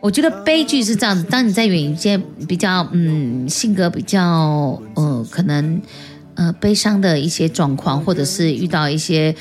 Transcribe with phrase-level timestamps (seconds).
[0.00, 2.16] 我觉得悲剧是这样子，当你在演一些
[2.46, 5.82] 比较嗯性格比较呃可能
[6.34, 9.34] 呃悲伤的一些状况，或者是遇到一些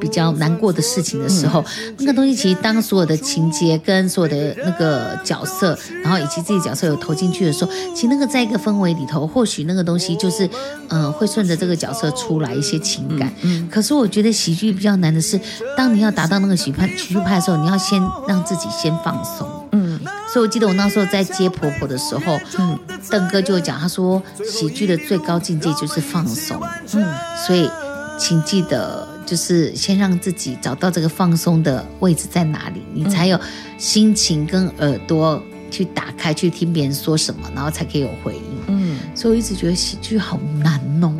[0.00, 10.46] 比较难过的事情的时候，嗯、那个东西其实当所有的情节跟所有的那个角色，然后以及自己角色有投进去的时候，其实那个在一个氛围里头，或许那个东西就是
[10.88, 13.32] 嗯、呃、会顺着这个角色出来一些情感。
[13.42, 15.40] 嗯，可是我觉得喜剧比较难的是，
[15.76, 19.48] 当你要达到那个喜派喜剧派的时候，你要先让自己先放松。
[19.72, 19.98] 嗯，
[20.32, 22.78] 所以我记得我那时候在接婆婆的时候，嗯，
[23.10, 26.60] 邓哥就讲，他说喜剧的最高境界就是放松。
[26.94, 27.06] 嗯，
[27.46, 27.70] 所以
[28.18, 29.07] 请记得。
[29.28, 33.38] 就是先让自己找到这个放松的位置在哪里，你才有
[33.76, 38.42] 心情跟耳朵去打开，去听别人说什么，然后才可以有回应。
[38.68, 41.14] 嗯，所以我一直觉得喜剧好难弄。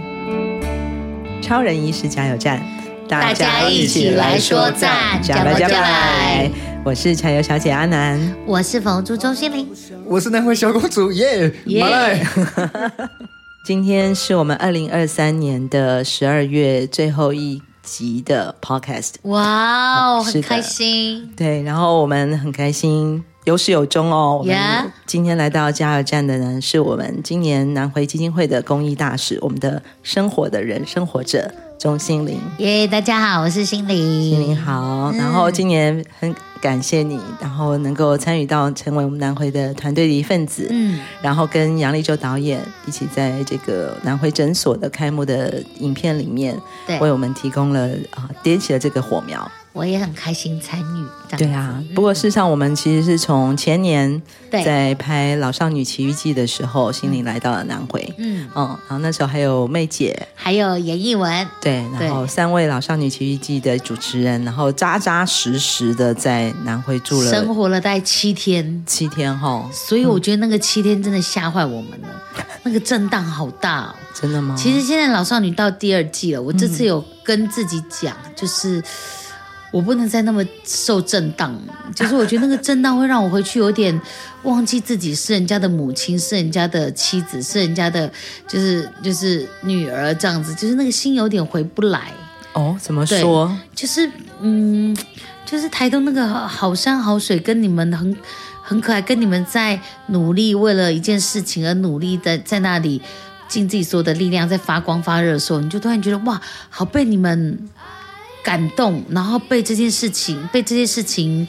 [1.42, 2.62] 超人医师加油站，
[3.06, 6.50] 大家一起来说赞，加油加油！
[6.84, 9.68] 我是柴油小姐阿南，我是房珠周心凌，
[10.06, 11.84] 我是南回小公主耶耶。
[11.84, 13.08] Yeah, yeah
[13.64, 21.32] 今天是我们二零二三年的十二月最后一集的 podcast，哇哦，很开心。
[21.36, 24.36] 对，然后我们很开心，有始有终哦。
[24.40, 24.56] 我们
[25.06, 31.50] 今天来到加油站的呢，是我们今年南回基金会的公益大使，我们的生活的人，生活者。
[31.78, 33.96] 钟心凌，耶！Yeah, 大家好，我是心凌。
[34.30, 49.48] 心凌好，然后今年很感谢你，然后能够参与到成为我们南回的团队的一份子，嗯，然后跟杨立洲导演一起在这个南回诊所的开幕的影片里面，对，为我们提供了啊，点起了这个火苗。
[49.78, 51.36] 我也很开心参与。
[51.36, 58.02] 对啊，不过事实上，我们其实是从前年在拍《老少女奇遇记》的时候，心凌来到了南回。
[58.16, 61.46] 嗯，嗯，然后那时候还有妹姐，还有严艺文。
[61.60, 68.82] 对，然后三位《老少女奇遇记》的主持人，然后扎扎实实的在南回住了，生活了大概七天。
[68.86, 72.08] 七天哈，所以我觉得那个七天真的吓坏我们了，
[72.38, 73.94] 嗯、 那个震荡好大哦。
[74.14, 74.56] 真的吗？
[74.56, 78.82] 其实现在《老少女》到第二季了，我这次有跟自己讲，就是。
[79.70, 81.54] 我不能再那么受震荡，
[81.94, 84.00] 就是我觉得那个震荡会让我回去有点
[84.44, 88.10] 忘记自己是人家的母亲，是人家的妻子，是人家的，
[88.46, 92.12] 就是就是女儿这样子，就是那个心有点回不来。
[92.54, 93.54] 哦，怎么说？
[93.74, 94.96] 就是嗯，
[95.44, 98.16] 就是台东那个好山好水，跟你们很
[98.62, 103.02] 很可爱，跟你们在努力为了一件事情而努力的在那里
[103.48, 106.40] 尽自己所有的力量在发光发热的时候，你就突然觉得哇，
[106.70, 107.68] 好被你们。
[108.48, 111.46] 感动，然后被这件事情，被这件事情，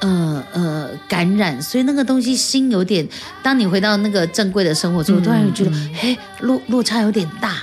[0.00, 3.06] 呃呃感染，所以那个东西心有点。
[3.42, 6.18] 当你回到那个正规的生活之后，嗯、突然会觉得，嘿、嗯，
[6.48, 7.58] 落落差有点大。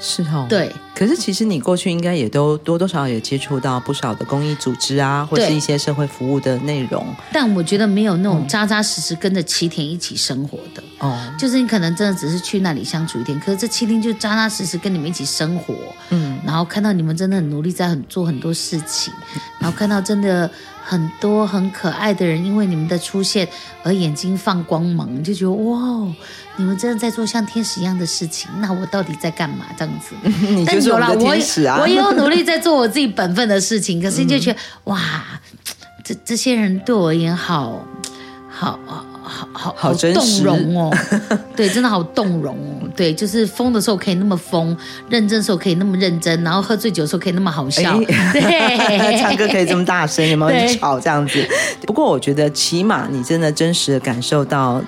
[0.00, 0.72] 是哦，对。
[0.94, 7.06] 可是其实你过去应该也都多多少少也接触到不少的公益组织啊，或是一些社会服务的内容。
[7.32, 10.82] 但我觉得没有那种扎扎实实跟着七天一起生活的。
[10.98, 11.18] 哦。
[11.38, 15.74] 就是你可能真的只是去那里相处一天，可是这七天就扎扎实实跟你们一起生活。
[16.10, 16.38] 嗯。
[16.44, 19.12] 然后看到你们真的很努力，在很做很多事情，
[19.58, 20.50] 然后看到真的
[20.82, 23.48] 很多很可爱的人，因为你们的出现
[23.82, 26.06] 而眼睛放光芒，就觉得哇。
[26.56, 29.64] 你们真的在做像天使一样的事情，那我到底在干嘛？
[29.78, 30.14] 这样子，
[30.46, 31.78] 你就是我的天使啊！
[31.80, 35.00] 我也有努力在做我自己本分的事情，可是你就觉得、嗯、哇，
[36.02, 37.86] 这这些人对我而言好
[38.48, 40.96] 好好好好好动容哦，
[41.54, 44.76] 对，真的好动容哦，对，就是疯的时候可以那么疯，
[45.08, 50.58] 认真的时候可以那么认真，然后喝醉酒的时候可以那么好笑，欸、对， 唱歌可以这么大声，有没有？
[50.58, 51.46] 很吵这样子？
[51.86, 54.82] 不过我觉得起码你真的真实的感受到。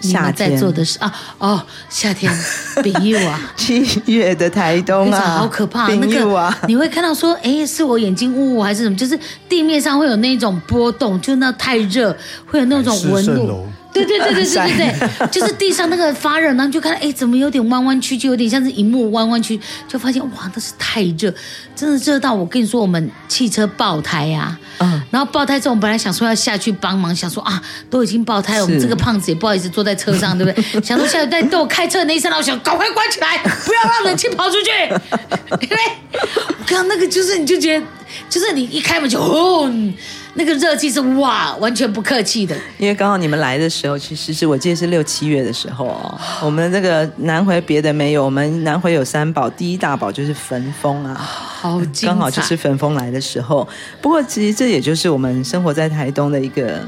[0.00, 2.32] 夏天在做的事啊哦，夏天，
[2.82, 8.96] 冰柚啊，七月的台东啊，好可怕，那个你会看到说，哎，是我眼睛雾雾还是什么？
[8.96, 9.18] 就是
[9.48, 13.66] 地面上会有那种波动，就那太热，会有那种纹路。
[14.04, 19.58] 对对对对对对对， 就是地上那个发热，然后就看，哎，怎么有点弯弯曲曲，有点像是荧幕弯弯曲，
[19.88, 21.32] 就发现哇，那是太热，
[21.74, 30.80] 真的热到我跟你说，我们汽车爆胎呀、啊，嗯，然后爆胎之后，我们本来想说要下去帮忙，想说啊，都已经爆胎了，我们这个胖子也不好意思坐在车上，对不对？
[30.82, 34.70] 想说下去，但对我开车的那一刹那，我想赶快关起来，不要让冷气跑出去，
[35.62, 35.76] 因为
[36.12, 37.86] 我刚刚那个就是，你就觉得，
[38.28, 39.94] 就是你一开门就轰。
[40.38, 42.54] 那个热气是哇，完全不客气的。
[42.78, 46.20] 因为刚好你们来的时候，其实是我记得是六七月的时候哦。
[46.42, 53.66] 我们这个南回别的没有，我们南回有三宝，第一大宝就是焚风啊，好，刚好就是焚风来的时候。
[54.02, 56.80] 不过其实这也就是我们生活在台东的一个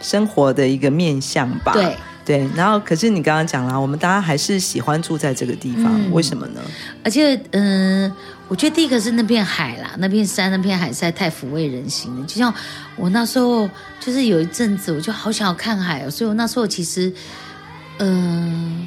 [0.00, 1.72] 生活的一个面向吧。
[1.74, 6.60] 对，对，然后可是你刚刚讲了，我们大家还是喜欢住在这个地方，嗯、为什么呢？
[7.04, 8.16] 而且，嗯、呃，
[8.48, 12.26] 我觉得第一个是那片海啦，那片山，那片海实在太抚慰人心了。
[12.26, 12.52] 就像
[12.96, 17.12] 我那时候，就是有一阵子，我就好想要看海哦，所以我那时候其实，
[17.98, 18.86] 嗯、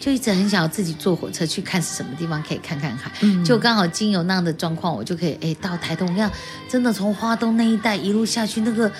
[0.00, 6.10] 就一直很想要自己坐火车去看是什么地方可以看看海，嗯、就刚好经由那样的状况，我就可以哎到台东。
[6.10, 6.32] 我看
[6.70, 8.90] 真的从花东那一带一路下去，那个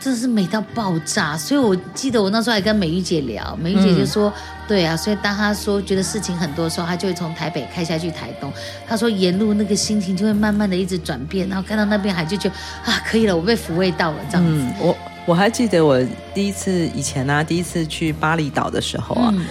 [0.00, 1.36] 真的是美到爆炸。
[1.36, 8.52] 所以我记得我那时候还跟美玉姐聊，美玉姐就说：“嗯、对啊，所以当她说觉得事情很多的时候，她就会从台北开下去台东。
[8.88, 12.54] 她说沿路那个心情就会慢慢的一直转变，然后看到那边海就觉得
[12.84, 14.52] 啊可以了，我被抚慰到了这样子。
[14.52, 16.02] 嗯”我我还记得我
[16.34, 19.30] 第一次以前呢、啊，第一次去巴厘岛的时候啊。
[19.32, 19.44] 嗯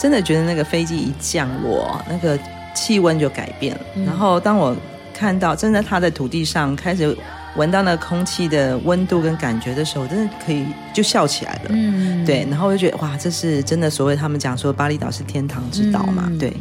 [0.00, 2.38] 真的觉得那个飞机一降落，那个
[2.72, 3.80] 气温就改变了。
[3.96, 4.72] 嗯、然后当我
[5.12, 7.18] 看到真的他的土地上开始
[7.58, 10.64] 闻到那个空气的温度跟感觉的时候，真的可以
[10.94, 11.70] 就笑起来了。
[11.70, 12.46] 嗯，对。
[12.48, 13.90] 然后我就觉得哇，这是真的。
[13.90, 16.24] 所谓他们讲说巴厘岛是天堂之岛嘛？
[16.28, 16.56] 嗯、对。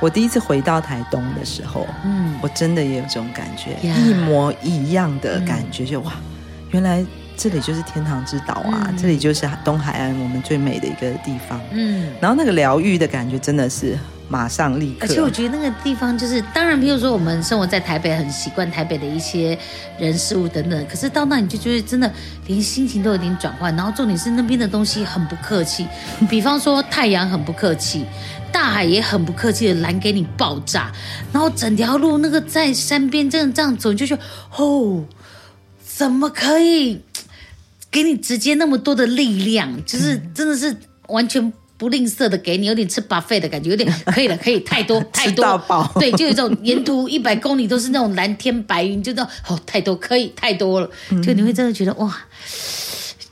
[0.00, 6.12] 我第一次回到台东的时候，嗯，我真的也有这种感觉，呀一模一样的感觉，就哇，
[6.72, 7.02] 原来。
[7.34, 8.86] 这里就是天堂之岛啊！
[8.88, 11.58] 嗯、这里就是东海岸我们最美的一个地方。
[11.72, 13.98] 嗯，然后那个疗愈的感觉真的是
[14.32, 15.00] 马上立刻。
[15.02, 19.58] 而且我觉得那个地方就是，当然，比如说我们生活在台北，很习惯台北的一些
[19.98, 20.86] 人事物等等。
[20.88, 22.10] 可是到那你就觉得真的
[22.46, 23.76] 连心情都有点转换。
[23.76, 25.86] 然后重点是那边的东西很不客气，
[26.30, 28.06] 比方说太阳很不客气，
[28.50, 30.90] 大海也很不客气的拦给你爆炸。
[31.30, 34.22] 然后整条路那个在山边这样这样走，你就觉得
[34.56, 35.04] 哦，
[35.84, 37.02] 怎么可以？
[37.90, 40.74] 给你直接那么多的力量，就是 真的是
[41.08, 41.52] 完全
[41.82, 45.90] 不吝啬的给你，有点吃 buffet 的感觉，有点可以了， 可以太多太多，饱。
[45.96, 50.88] 对，就有一种沿途一百公里都是那种蓝天白云，就知道哦太多可以太多了，
[51.20, 52.16] 就你会真的觉得哇，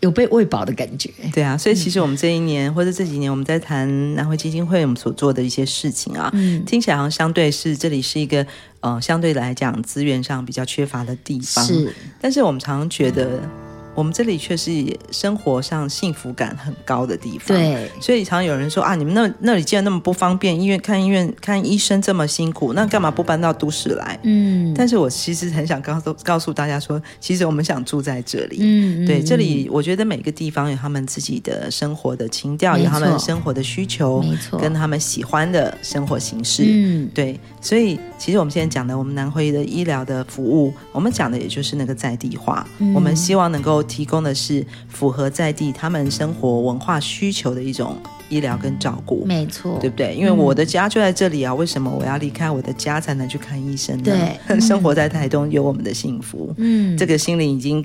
[0.01, 1.09] 有被喂饱的感觉。
[1.33, 8.45] 对啊，所以其实我们这一年、嗯、或者这几年我们在谈南汇基金会我们所做的一些事情啊，嗯、听起来好像相对是这里是一个
[8.81, 13.25] 呃相对来讲资源上比较缺乏的地方，是，但是我们常常觉得。
[13.25, 13.70] 嗯
[14.01, 14.73] 我们这里却是
[15.11, 24.19] 生活上幸福感很高的地方，对，所以常常有人说啊，你们那那里既然那么不方便，医院看医院看医生这么辛苦，那干嘛不搬到都市来？
[24.23, 43.85] 嗯，但是我其实很想告诉告诉大家说，其实我们想住在这里，嗯，对，这里我觉得每个地方有他们自己的生活的情调，有他们生活的需求，没错，跟他们喜欢的生活形式，嗯，对，所以其实我们现在讲的我们南回的医疗的服务，我们讲的也就是那个在地化，我们希望能够。
[43.91, 47.97] 提供的是符合在地他们生活文化需求的一种
[48.29, 50.15] 医疗跟照顾，没错，对不对？
[50.15, 54.05] 因为我的家就在这里啊，为什么我要离开我的家才能去看医生呢？
[54.05, 57.85] 对， 生活在台东有我们的幸福，嗯，这个心灵已经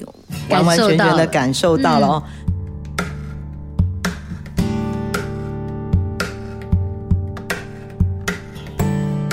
[0.50, 2.24] 完完全全的感受到了哦。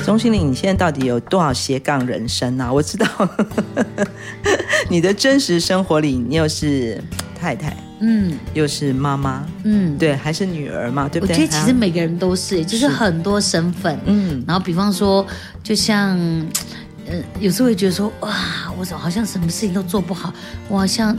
[0.04, 2.72] 钟欣凌，你现在到底有多少斜杠人生啊？
[2.72, 3.06] 我知道。
[4.88, 7.02] 你的真实生活里，你又是
[7.38, 11.34] 太太，嗯，又是妈妈，嗯，对，还是女儿嘛，对不对？
[11.34, 15.25] 我觉得其实每个人都是，就是很多身份，嗯，然后比方说，
[15.62, 16.19] 就像，
[17.06, 18.31] 呃，有时候会觉得说，哇，
[18.78, 20.32] 我怎么好像什么事情都做不好，
[20.69, 21.16] 我好像。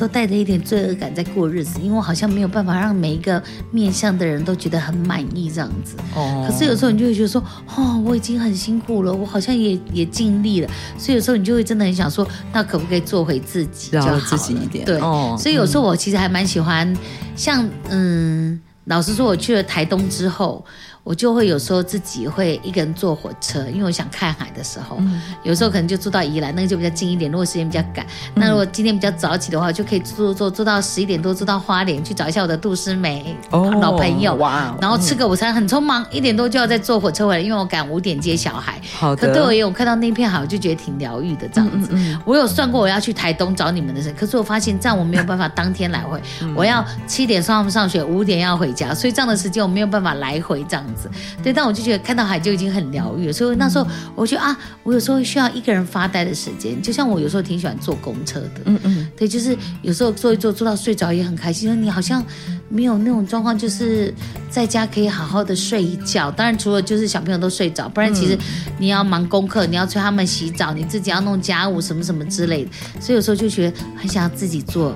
[0.00, 5.94] 都带着一点罪恶感在过日子，因为我好像没有办法让每一个面向的人都觉得很满意这样子。
[6.14, 6.46] 哦。
[6.48, 7.44] 可是有时候你就会觉得说，
[7.76, 14.20] 哦，我已经很辛苦了，我好像也也尽力了，所以有时候你就会真的很想说，那可不可以做回自己就好了？
[14.22, 14.86] 自己一点。
[14.86, 14.98] 对。
[15.00, 15.36] 哦。
[15.38, 16.96] 所以有时候我其实还蛮喜欢，
[17.36, 20.64] 像嗯，老实说，我去了台东之后。
[21.02, 27.30] 我就会有时候自己会一个人坐火车，因为我想看海的时候，嗯、有时候可能就住到宜兰，那个就比较近一点。
[27.30, 34.76] 如果时间比较赶，那如果今天比较早起的话，就可以坐坐坐坐到十一点多，坐到花莲去找一下我的杜诗美、哦、老朋友，哇！
[34.80, 38.80] 然后吃个午餐，很匆忙，一点多就要再坐火车回来，因为我赶五点接小孩。
[38.92, 39.26] 好的。
[39.26, 41.88] 可对我而言，我看到那片海，我就觉得挺疗愈的这样子。
[41.92, 51.10] 嗯嗯嗯，我有算过我要去台东找你们的事，可是我发现这样我没有办法当天来回， 嗯、我要七点送他们上学，五点要回家，所以这样的时间我没有办法来回这样子。
[51.42, 51.70] 对，但我。
[51.70, 61.68] 我就觉得看到海就已经很疗愈了，所以那时候我觉得啊，我有时候需要一个人发呆的时间，就像我有时候挺喜欢坐公车的，嗯嗯，对，就是有时候坐一坐坐到睡着也很开心。
[61.68, 62.20] 因为你好像
[62.68, 64.12] 没有那种状况，就是
[64.50, 66.28] 在家可以好好的睡一觉。
[66.28, 68.36] 当然，除了就是小朋友都睡着，不然其实
[68.76, 72.70] 你要忙功课，你要催他们洗澡，你自己要弄家务什么什么之类的，
[73.00, 74.92] 所以有时候就觉得很想要自己做。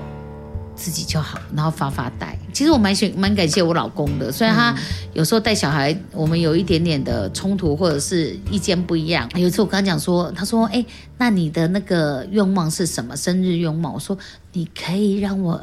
[0.75, 2.37] 自己就好，然后发发呆。
[2.53, 4.75] 其实我蛮喜蛮感谢我老公的，虽然他
[5.13, 9.29] 有时候带小孩，我们有一点点的冲突或者是意见不一样。
[9.35, 10.85] 有一次我跟他讲说，他说：“哎，
[11.17, 13.15] 那你的那个愿望是什么？
[13.15, 14.17] 生日愿望？”我说
[14.53, 15.59] ：“你可以让我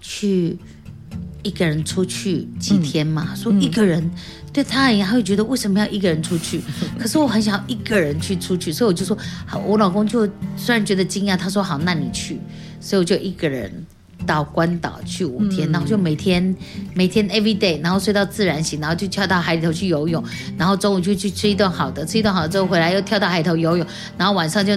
[0.00, 0.58] 去
[1.42, 4.10] 一个人出去几天嘛，嗯、说一个人、嗯、
[4.52, 6.60] 对他而言，他会觉得为什么要一个人出去？
[6.98, 10.24] 可是我很想要一个人去出去，所以我就说好，我老公就
[10.56, 12.40] 虽然觉得惊讶，他说好，那你去，
[12.80, 13.84] 所以我就一个人。
[14.26, 16.54] 到关岛去五天，然后就每天
[16.94, 20.22] 每天 every day，然后睡到自然醒，然后就跳到海里头去游泳，
[20.56, 24.76] 然后中午就去吃一顿好的，吃一顿好的之后回来又跳到海头游泳，然后晚上就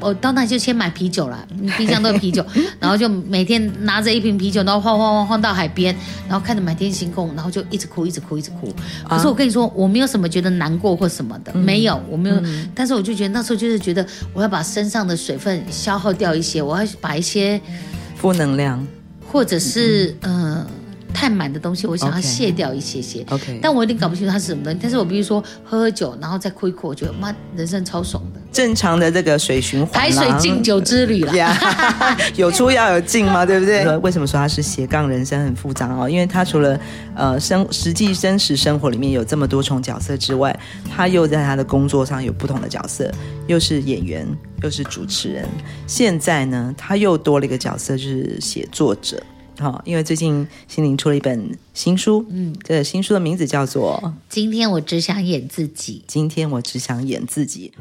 [0.00, 1.46] 我到那就先买啤酒了，
[1.78, 2.44] 冰箱都有啤酒，
[2.78, 5.96] 然后就每天拿着一瓶啤酒，然后晃晃晃晃到海边，
[6.28, 8.72] 然后看着满天星空，然后就一直哭一直哭一直哭。
[9.08, 12.42] 可是我跟你说，我没有什么觉得难过或什么的，没有，我没有，
[12.74, 17.60] 但是我就觉得那时候就是觉得我要把身上的水分消耗掉一些，我要把一些。
[18.22, 18.86] 负能量，
[19.30, 20.54] 或者是嗯。
[20.54, 20.66] 呃
[21.14, 23.22] 太满的东西，我想要卸掉一些些。
[23.28, 24.78] OK，但我有点搞不清楚它是什么东西。
[24.80, 28.40] 但是我比如说喝喝酒，然后再哭一哭，我觉得妈，人生超爽的。
[28.50, 31.54] 正常的这个水循环，排水敬酒之旅了。
[32.34, 33.86] 有出要有进嘛， 对不对？
[33.98, 36.08] 为什么说它是斜杠人生很复杂哦？
[36.08, 36.80] 因为他除了
[37.14, 40.58] 呃生实际真实生活里面有这么多重角色之外，
[40.90, 43.12] 他又在他的工作上有不同的角色，
[43.46, 44.26] 又是演员，
[44.62, 45.48] 又是主持人。
[45.86, 49.22] 现在呢，他又多了一个角色，就是写作者。
[49.58, 55.98] 好，因为最近心灵出了一本新书，嗯，这个新书的名字叫做《今天我只想演自己》。
[56.06, 57.72] 今天我只想演自己。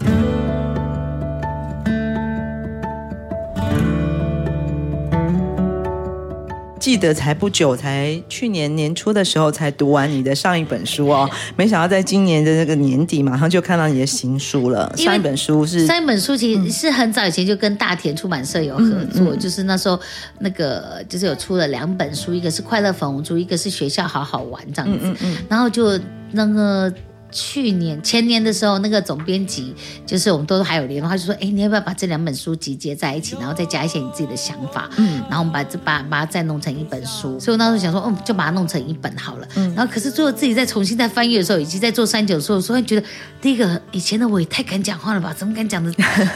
[6.91, 14.93] 记得才不久，才去年年初的时候才读完你的上一本书哦，没想到在今年的这个年底，马上就看到你的新书了。
[14.98, 19.98] 上一本书是上一本书，其实是很早以前就跟大田出版社有合作，嗯嗯、就是那时候
[20.39, 25.98] 那个就是有出了两本书，一个是《快乐粉红猪》，一个是《学校好好玩》这样子，嗯嗯嗯、然后就
[26.33, 26.93] 那个。
[27.31, 29.73] 去年前年的时候，那个总编辑
[30.05, 34.89] 就是我们都还有联络，他就说：“哎，你要不要把这两本书集结在一起，然后再加一些你自己的想法？
[34.97, 37.39] 嗯，然后我们把这把把它再弄成一本书。
[37.39, 39.47] 所以我那时候想说，嗯，就把它弄成一本好了。
[39.55, 43.07] 嗯，然后可是最后自己再重新再翻阅的时候，以及在做三九的时候，突然觉得
[43.41, 45.33] 第一个以前的我也太敢讲话了吧？
[45.33, 45.93] 怎么敢讲的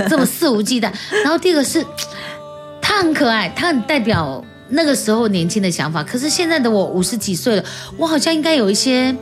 [0.09, 0.91] 这么肆无忌惮？
[1.23, 1.85] 然后第二个是，
[2.81, 6.01] 他很可爱，他很代表那个时候年轻的想法。
[6.01, 7.63] 可是现在的我五十几岁了，
[7.97, 9.13] 我好像应该有一些。”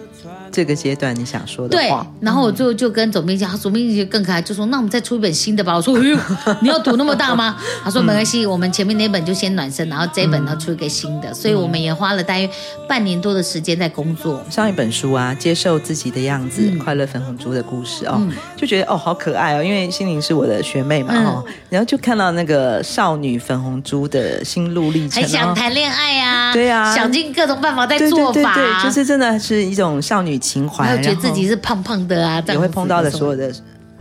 [0.54, 6.18] 这个阶段你想说的话，对，然后我最后就跟总编辑，总编辑就更可爱，就说：“那我们再出一本新的吧。”我说：“哎呦，
[6.62, 12.48] 你要赌那么大吗？”他说：“没关系，我们前面那本就先暖身，然后这一本呢出一个新的。”所以我们也花了大约
[12.88, 14.40] 半年多的时间在工作。
[14.52, 18.22] 上一本书啊，接受自己的样子，快乐粉红猪的故事哦，
[18.56, 30.43] 就觉得哦好可爱哦，因为心灵是我的学妹嘛哦，然后就看到那个少女粉红猪的心路历程，还想谈恋爱啊，对啊，想尽各种办法在做法，对，就是真的是一种少女。
[30.44, 33.52] 情怀，然后觉得自己是胖胖的啊，也会碰到的所有的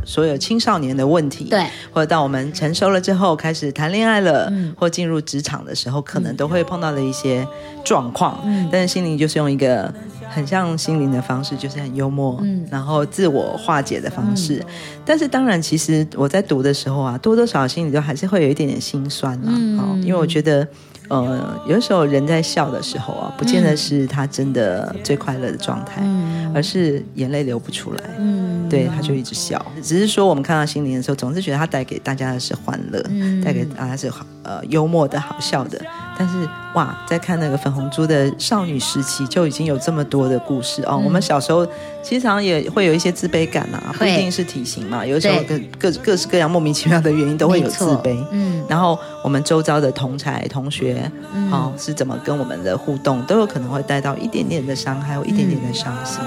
[0.05, 7.47] 所有青少年的问题，对，或者到我们成熟了之后开始谈恋爱了，嗯，或进入职场的时候，可能都会碰到的一些
[7.85, 8.41] 状况。
[8.45, 9.95] 嗯，但是心灵就是用一个
[10.29, 14.57] 很像心灵的方式，就是很幽默，嗯，然后自我化解的方式。
[14.67, 14.67] 嗯，
[15.05, 20.67] 但是当然，其实我在读的时候啊，多多少少心里都还是会有一点点心酸啊，嗯，因为我觉得。
[21.13, 28.01] 呃，有的时候人在笑的时候啊，不见得是他真的最快乐的状态，嗯、而是眼泪流不出来。
[28.19, 29.63] 嗯，对，他就一直笑。
[29.83, 35.79] 只是说我们看到心灵的时候，总是觉得他带给大家的是欢乐，嗯、带给大家是好呃幽默的好笑的。
[36.19, 40.83] 但是哇，在看那个粉红猪的少女时期，就已经有这么多的故事。
[40.83, 40.93] 哦。
[40.93, 41.67] 嗯、我们小时候
[42.03, 48.17] 其实常常也会有一些自卑感啊，不一定是体型嘛，有时候各各各式各样莫名其妙的原因都会有自卑。
[48.31, 56.21] 嗯，然后我们周遭的同才同学，嗯、哦，是怎么跟我们的互动，都有可能会带到一点点的伤害，或一点点的伤心。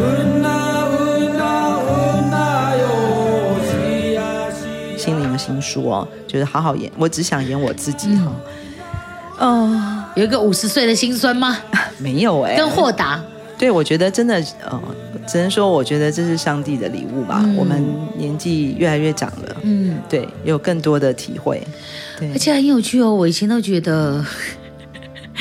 [0.00, 0.39] 心
[5.50, 8.32] 灵的新书哦，就是好好演，我只想演我自己哈。
[9.40, 11.58] 嗯，呃、有一个五十岁的心酸吗？
[11.98, 13.22] 没有哎、欸，跟豁达。
[13.58, 14.80] 对，我觉得真的，呃，
[15.28, 17.40] 只能说，我觉得这是上帝的礼物吧。
[17.44, 17.84] 嗯、我们
[18.16, 21.62] 年纪越来越长了，嗯，对，有更多的体会，
[22.18, 23.14] 对，而且很有趣哦。
[23.14, 24.24] 我以前都觉得。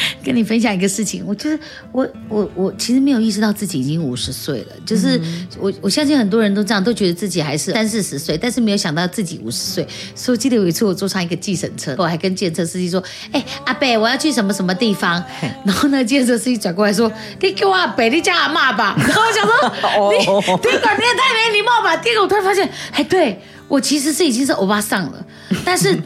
[0.24, 1.60] 跟你分享一个事情，我就是
[1.92, 5.20] 我我我其实没有意识到自己已经五十岁了，就是
[5.60, 9.88] 我我相信很多人都这样，都觉得自己还是三四十岁，但是没有想到自己五十岁。
[10.16, 15.24] 所以我记得有一次我坐上一个计程车，我还跟计程车司机说：“哎，阿伯，我要去什么什么地方。”
[15.66, 20.18] 然后那个计程车司机转过来说：“你给我阿伯，你叫阿嬷吧。”然后我想说： “你
[20.62, 25.26] 第一个你也太没礼貌吧。”第二个我突然发现，哎，对我其实是已经是欧巴桑了，
[25.66, 25.98] 但是。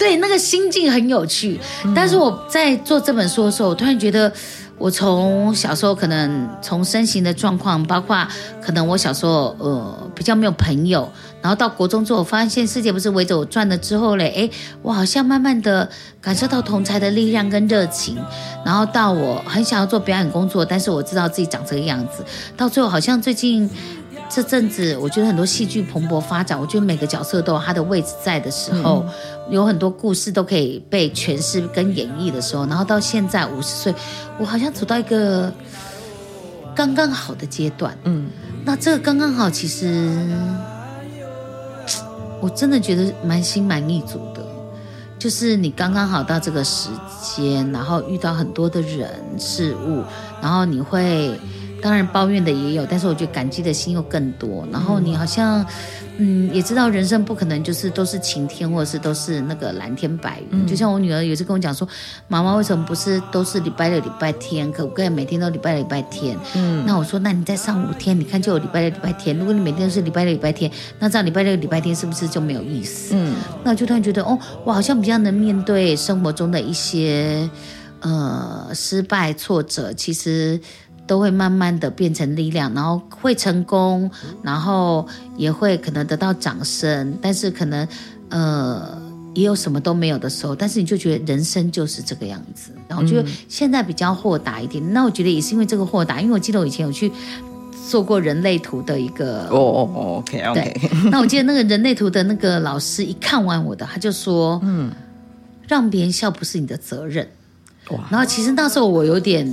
[0.00, 1.60] 对，那个心境很有趣，
[1.94, 4.32] 但是我在做这本书的时候，我突然觉得，
[4.78, 8.26] 我从小时候可能从身形的状况，包括
[8.62, 11.06] 可能我小时候呃比较没有朋友，
[11.42, 15.86] 然后到国中之后，我发现世界不是围着我转了之后嘞，哎，我好像慢慢的
[16.18, 18.16] 感受到同才的力量跟热情，
[18.64, 22.24] 然后到我很想要做表演工作，但是我知道自己长这个样子，
[22.56, 23.68] 到最后好像最近
[24.30, 29.04] 这阵子，我觉得很多戏剧蓬勃发展，我觉得每个角色都有他的位置在的时候。
[29.06, 29.12] 嗯
[29.50, 33.94] 有很多故事都可以被诠释跟演绎的时候，然后到现在五十岁，
[34.38, 35.52] 我好像走到一个
[36.74, 37.96] 刚刚好的阶段。
[38.04, 38.30] 嗯，
[38.64, 40.08] 那这个刚刚好，其实
[42.40, 44.46] 我真的觉得蛮心满意足的，
[45.18, 46.88] 就是你刚刚好到这个时
[47.20, 50.02] 间，然后遇到很多的人事物，
[50.40, 51.38] 然后你会
[51.82, 55.64] 当然抱怨的也有，但是我觉得感激的心又更多，然后你好像。
[56.22, 60.64] 嗯，也知道人生不可能就是都是晴天，或者是都是那个蓝天白云。
[60.64, 61.88] 嗯、就像我女儿有一次跟我讲说，
[62.28, 64.70] 妈妈为什么不是都是礼拜六、礼拜天？
[64.70, 66.38] 可不可以每天都礼拜六、礼拜天？
[66.54, 69.34] 嗯，那我说，那你再上五天，你看就有礼拜六、礼拜天。
[69.38, 73.14] 如果你每天都是礼拜六、礼拜天，那这样礼拜六、礼拜天是不是就没有意思？
[73.16, 77.48] 嗯，那我就突然觉得，哦，我好像比较能面对生活中的一些
[78.00, 80.60] 呃失败、挫折，其实。
[81.10, 84.08] 都会慢慢的变成力量，然后会成功，
[84.44, 85.04] 然后
[85.36, 87.88] 也会可能得到掌声，但是可能
[88.28, 88.96] 呃
[89.34, 94.80] 也有什么都没有的时候，但是你就觉得人生就是这个样子，然后就现在比较豁达一点。
[94.88, 97.10] 嗯、那我觉得也是因为这个豁达，因为我记得我以前有去
[97.88, 100.60] 做过人类图的一个哦哦哦，OK OK。
[100.62, 104.92] 对， 那我记得那个人类图的那个老师一看完我的，他就说，嗯，
[105.66, 107.26] 让别人笑不是你的责任。
[107.90, 109.52] 哇，然后其实那时候我有点。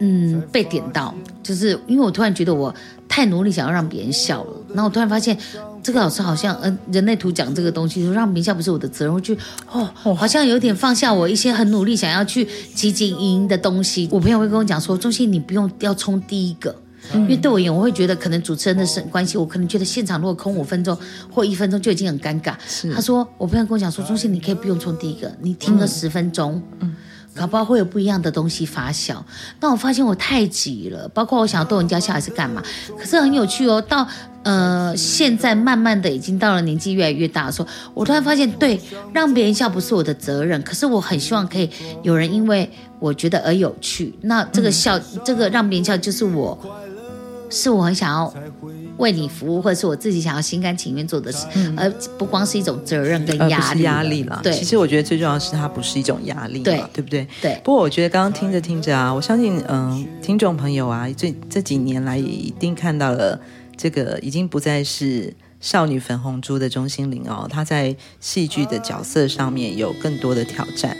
[0.00, 2.72] 嗯，被点到，就是因为我突然觉得我
[3.08, 5.36] 太努力想要让别人笑了，然后我突然发现
[5.82, 9.34] 这个老师好像，嗯、呃，人类图讲这个东西，说让别人笑不是我的责任，我就
[9.72, 14.08] 哦，好像有点放下我一些很努力想要去积极营的东西。
[14.12, 16.74] 我朋友会跟我讲说，中心你不用要冲第一个，
[17.14, 20.96] 因为对我而言，我会觉得可能主持人的关系，我可能觉得现场如果空五分钟
[21.32, 22.54] 或一分钟就已经很尴尬。
[22.94, 26.62] 他说我朋友跟我讲说，中心你可以不用冲第一个，你听个十分钟。
[26.80, 26.94] 嗯。
[27.38, 29.16] 搞不好会有不一样的东西发酵。
[29.60, 32.62] 那我发现我太急了，包括我想要逗人家笑还是干嘛。
[32.98, 34.06] 可是很有趣哦，到
[34.42, 38.80] 呃现在慢慢的已经到了年纪越来越大的时候，我突然发现，对，
[39.12, 40.60] 让别人笑不是我的责任。
[40.62, 41.70] 可是我很希望可以
[42.02, 44.12] 有人因为我觉得而有趣。
[44.22, 46.58] 那这个笑，这个让别人笑，就是我，
[47.50, 48.34] 是我很想要。
[48.98, 53.82] 为你服务，或者是我自己想要心甘情愿做的事，嗯、而不光是一种责任跟压力。
[53.82, 54.52] 压力了，对。
[54.52, 57.26] 其实我觉得最重要的是，它不是一种压力，对，对不对？
[57.40, 57.60] 对。
[57.64, 63.40] 不过我觉得刚刚听着听着啊，我相信，嗯、呃，听众朋友啊，这这几年来也一定看到了，
[63.76, 70.90] 这个已经不再是少女粉红猪的钟欣凌哦，她在戏剧的角色上面有更多的挑战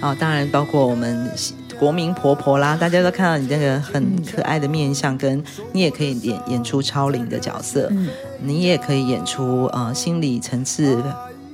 [0.00, 1.30] 啊、哦，当然包括我们。
[1.78, 8.08] 国民婆婆啦，大家都看到你那个很可爱的面相，跟你也可以演演出超龄的角色，嗯、
[8.40, 11.02] 你也可以演出呃心理层次，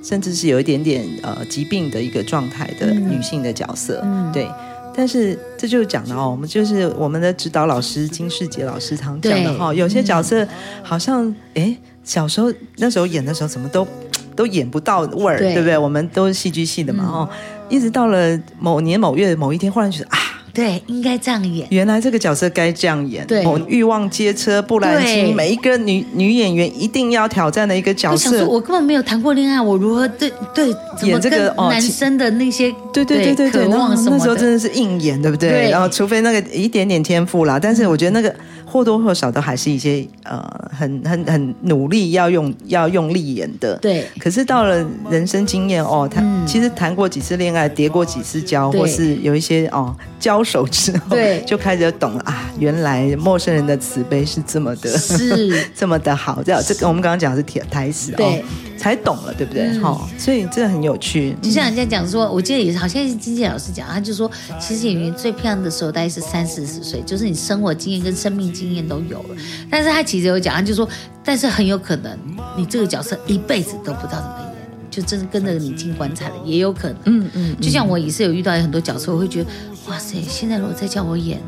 [0.02, 4.48] 甚至是有一点点呃疾病的一个状态的女性的角色，嗯、对。
[4.94, 10.44] 但是这就讲到哦，我们就是我们的指导老师金世杰老师常讲的哈，有些角色
[10.82, 13.86] 好像哎小时候那时候演的时候怎么都
[14.34, 15.78] 都演不到味儿，对，对不对？
[15.78, 17.38] 我们都是戏剧系的嘛，哦、嗯。
[17.68, 20.18] 一直到了某年某月某一天，忽然觉得啊，
[20.52, 21.66] 对，应该这样演。
[21.70, 23.26] 原来这个角色该这样演。
[23.26, 28.30] 对，某欲望街车、布兰妮，每一个女女演员一定要挑战的一个角色。
[28.30, 33.76] 我想说，我根本没有谈过恋爱，我如何对对演这个男生的那些对对对对对，那
[34.06, 35.50] 那时候真的是硬演，对不对？
[35.50, 38.34] 对，然后除非那个一点点天赋啦，但是我觉得那个。
[38.70, 44.06] 或多或少都还是一些呃很很很努力要用要用力演的，对。
[44.18, 56.42] 可是到了人生经验哦，他、嗯、其实谈过几次恋爱，叠过几次跤，或是有一些哦交手之后，对，就开始懂了啊，原来陌生人的慈悲是这么的，是 这么的好。
[56.42, 58.44] 这这个我们刚刚讲的是台词对哦。
[58.78, 59.76] 才懂了，对不对？
[59.80, 61.34] 好、嗯，所以真的很有趣。
[61.42, 69.36] 就像人家讲说，我记得也是，好像是经纪老师讲，他就说，其实演员最漂亮的时候大概是三四十岁，就是你生活经验跟生命经验都有了。
[69.70, 70.88] 但是他其实有讲，他就说，
[71.22, 72.18] 但是很有可能
[72.56, 76.98] 你这个角色一辈子都不知道怎么演，就真的跟着你进棺材了，也有可能。
[77.04, 77.56] 嗯嗯。
[77.60, 79.50] 就像我也是有遇到很多角色，我会觉得，
[79.88, 81.40] 哇塞，现在如果再叫我演，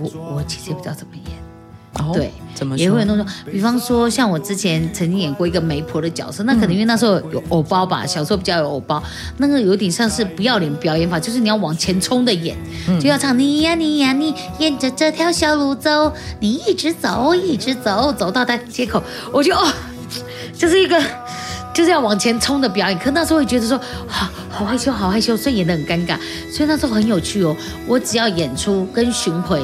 [0.00, 1.41] 我我我其实也不知道怎么演。
[1.98, 9.02] 哦、对，怎么也会有那种，比方说像我之前曾经演过一个媒婆的角色，那可能因为那时候有偶包吧，小时候比较有偶包，
[9.36, 12.56] 那个有点像是不要脸表演法，就是你要往前冲的演，
[12.88, 19.70] 嗯、就要唱你呀你呀你，沿着这条小路走，你一直走一直走，走到大街口，我就哦，
[20.56, 20.98] 就是一个
[21.74, 22.98] 就是要往前冲的表演。
[22.98, 26.16] 可那时候会觉得说，好好害羞，好害羞，所以演得很尴尬。
[26.50, 27.54] 所以那时候很有趣哦。
[27.86, 29.62] 我只要演出跟巡回。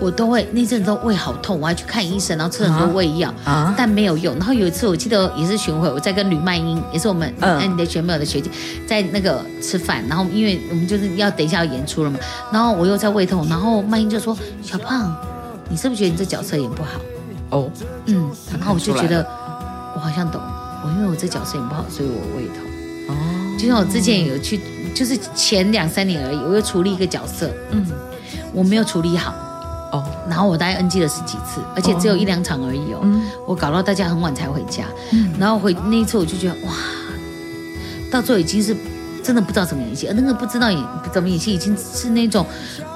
[0.00, 4.34] 我都会那阵都胃好痛，我还去看医生，然后吃很多胃药，啊、但没有用。
[4.36, 8.50] 然后有一次我记得也是巡回，我在跟吕曼英，也是我们哎你的学妹的学姐，
[8.86, 10.02] 在那个吃饭。
[10.08, 12.18] 然后因为我们就是要等一下要演出了嘛，
[12.50, 15.14] 然后我又在胃痛，然后曼英就说：“小胖，
[15.68, 17.00] 你是不是觉得你这角色演不好？”
[17.50, 17.70] 哦，
[18.06, 19.26] 嗯，然后我就觉得
[19.94, 20.40] 我好像懂，
[20.84, 23.14] 我因为我这角色演不好，所以我胃痛。
[23.14, 24.60] 哦，就像我之前有去，
[24.94, 27.84] 就是前两三年而已，我又处理一个角色，嗯，
[28.54, 29.34] 我没有处理好。
[29.92, 33.00] 哦，然后我大概 NG 了十几次，而且只有一两场而已哦。
[33.02, 36.72] 嗯、我搞到大家很晚才回家，嗯、然后回那一次我就觉得哇，
[38.10, 38.76] 到最后已经是
[39.22, 42.46] 真的不知道怎么演戏，而那个不知道演怎么演戏，已经是那种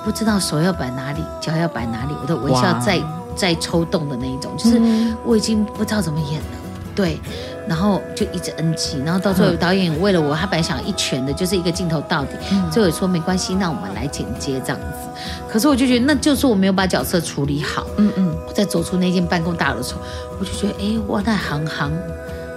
[0.05, 3.01] 不知道手要摆哪里，脚要摆哪里，我的微笑在
[3.37, 4.81] 在抽动的那一种，就是
[5.25, 6.64] 我已经不知道怎么演了。
[6.95, 7.21] 对，
[7.69, 12.33] 然后就一直 NG，然后到最后导演为了我，他本来想一拳的，就是一个镜头到底，
[12.71, 14.87] 最后说没关系，那我们来剪接这样子。
[15.51, 17.87] 可是我就觉得，那就是我没有把角色处理好。
[17.97, 20.01] 嗯嗯，我在走出那间办公大楼的时候，
[20.39, 21.91] 我就觉得，哎，哇，那行行，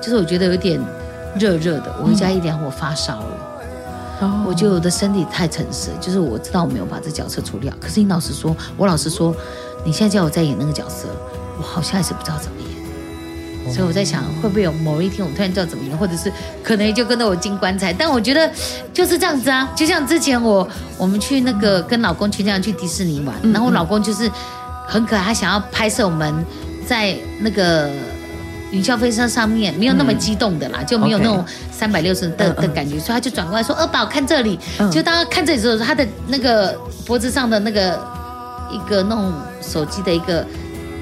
[0.02, 0.80] 就是我觉得有点
[1.40, 1.96] 热热的。
[2.00, 3.38] 我回家一量，我发烧了。
[4.20, 7.76] 嗯、我觉得我的身体太诚实，就是我知道我没有把这角色处理好。
[7.80, 9.32] 可是你老实说，我老实说，
[9.86, 11.08] 你现在叫我再演那个角色，
[11.60, 12.77] 我好像还是不知道怎么演。
[13.72, 16.32] 所以我在想，会不会有某一天我突然知道怎么赢，或者是
[16.64, 17.94] 可能就跟着我进棺材？
[17.94, 18.50] 但我觉得
[18.94, 24.30] 就是这样子啊，就像之前我我们去那个跟老公去这样去迪士尼玩，然后我老公就是
[24.88, 26.34] 很可爱，他想要拍摄我们
[26.86, 27.90] 在那个
[28.72, 34.60] 云霄飞车上面，没有那么激动的啦，就没有那种三百六十的的感觉，所以他就转过来说：“二宝看这里。”
[34.92, 38.00] 就当他看这里的时候，他的那个脖子上的那个
[38.72, 40.46] 一个那种手机的一个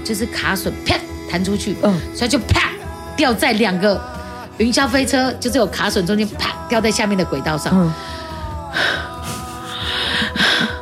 [0.03, 0.95] 就是卡榫啪。
[1.29, 2.69] 弹出去，嗯，所以就啪
[3.15, 4.01] 掉在两个
[4.57, 7.73] 云霄飞车，就是有卡榫中间，啪掉在下面的轨道上。
[7.73, 7.93] 嗯、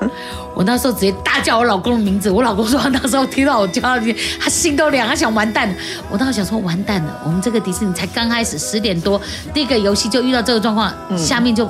[0.56, 3.99] 我那时候直接大叫我老公的名字，我老公说他那时候听到我叫他，
[4.39, 5.75] 他心都凉，他想完蛋了。
[6.10, 9.21] 我当时想说完蛋了，我们这个迪士尼才刚开始十点多，
[9.53, 11.69] 第一个游戏就遇到这个状况，嗯、下面就。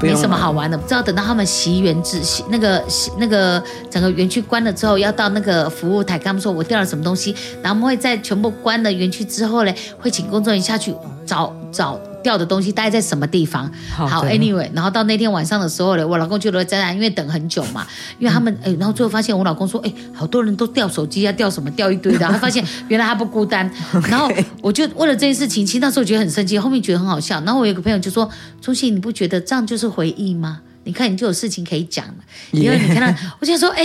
[0.00, 2.84] 没什么好玩的，不知道等到他们席园之那个
[3.18, 11.98] 那个整个园区关了之后，要到那个服务台，跟他们说我掉了什么东西，然后我们会在全部关了园区之后呢，会请工作人员下去找找。
[12.22, 13.70] 掉的东西大概在什么地方？
[13.94, 17.86] 好，Anyway，然后到那天晚上的时候呢，我老公就留在那，因为等很久嘛，
[18.18, 23.70] 因为他们哎，然后最后发现我老公说，哎，好多人都掉手机啊，掉什么，掉一堆的，他发现原来他不孤单，
[24.08, 24.30] 然后
[24.60, 28.28] 我就为了这件事情，其实那时候觉得很生气，后面觉得很好笑，然后我有个朋友就说，
[28.60, 30.60] 钟信，你不觉得这样就是回忆吗？
[30.84, 32.14] 你看，你就有事情可以讲了。
[32.50, 33.84] 因为你看到， 我就说，哎，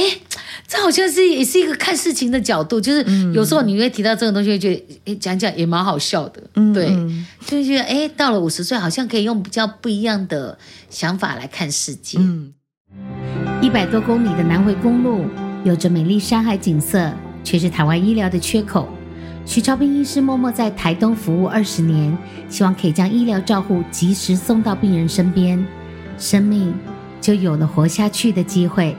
[0.68, 6.42] 这好像是也是一个看事情的角度，就是有时候你会提到这个东西，会觉得哎，讲讲也蛮好笑的。
[6.74, 6.88] 对，
[7.46, 10.58] 就觉得哎，到了五十岁，好像可以用比较不一样的
[10.90, 12.20] 想法来看世界。
[13.62, 15.26] 一百多公里的南回公路，
[15.64, 17.12] 有着美丽山海景色，
[17.44, 18.88] 却是台湾医疗的缺口。
[19.46, 22.16] 许超斌医师默默在台东服务二十年，
[22.50, 25.66] 希望可以将医疗照护及时送到病人身边。
[26.18, 26.74] 生命
[27.22, 28.96] 就有了活下去的机会。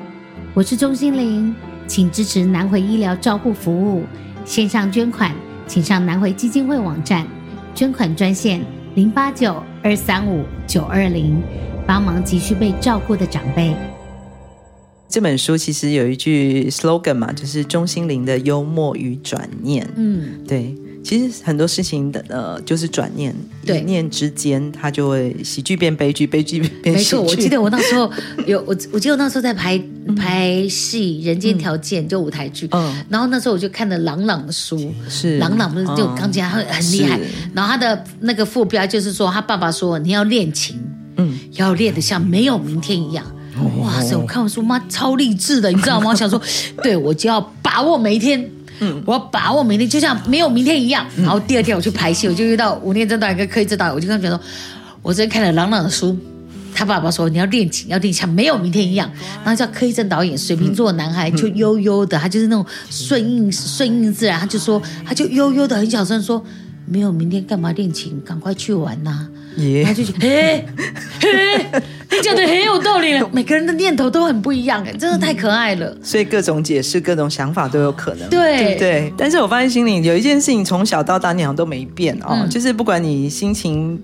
[0.54, 1.54] 我是钟欣凌，
[1.86, 4.04] 请支持南回医疗照护服务，
[4.44, 5.34] 线上捐款，
[5.66, 7.26] 请上南回基金会网站，
[7.74, 11.42] 捐款专线零八九二三五九二零，
[11.86, 13.74] 帮忙急需被照顾的长辈。
[15.08, 19.88] 这本书其实有一句 slogan 嘛，就是钟心凌的幽默与转念。
[19.96, 20.76] 嗯，对。
[21.08, 27.16] 其实很多事情的呃，就是转念，对，一念之间，它就会喜剧变悲剧，悲剧变喜剧。
[27.16, 28.10] 没错，我记得我那时候
[28.46, 29.80] 有 我，我记得我那时候在拍
[30.14, 37.18] 拍戏《人间条件》就舞台剧，嗯，然后那时候我就看了朗朗的书，是朗朗不是就钢琴他很厉害，
[37.54, 40.76] 然后他的那个副标就是说他爸爸说你要练琴，
[41.16, 43.24] 嗯，要练得像没有明天一样。
[43.78, 46.10] 哇塞，我看完书妈超励志的，你知道吗？
[46.10, 46.38] 我想说，
[46.82, 48.46] 对我就要把握每一天。
[48.80, 51.06] 嗯，我要把握明天，就像没有明天一样。
[51.16, 54.44] 然后第二天我去拍戏，我就遇到吴念真导演跟柯一正导演，我就跟他讲说，
[55.02, 56.16] 我昨天看了郎朗的书，
[56.74, 59.10] 他爸爸说你要练琴，要练像没有明天一样。
[59.44, 66.44] 然后叫柯一正导演，水瓶座男孩，就悠悠的，他就是那种顺应顺应自然，他就说，他就悠悠的很小声说，
[66.86, 68.20] 没有明天干嘛练琴？
[68.24, 69.28] 赶快去玩呐、
[69.84, 70.64] 他就觉得，嘿，
[71.20, 73.20] 嘿，你讲的很有道理。
[73.32, 75.96] 每个人的念头都很不一样，哎，真的太可爱了。
[76.02, 79.12] 所以各种解释、各种想法都有可能，对，对？
[79.16, 84.00] 但是我发现心里有一件事情，从小到大你好像都没变哦，嗯、就是不管你心情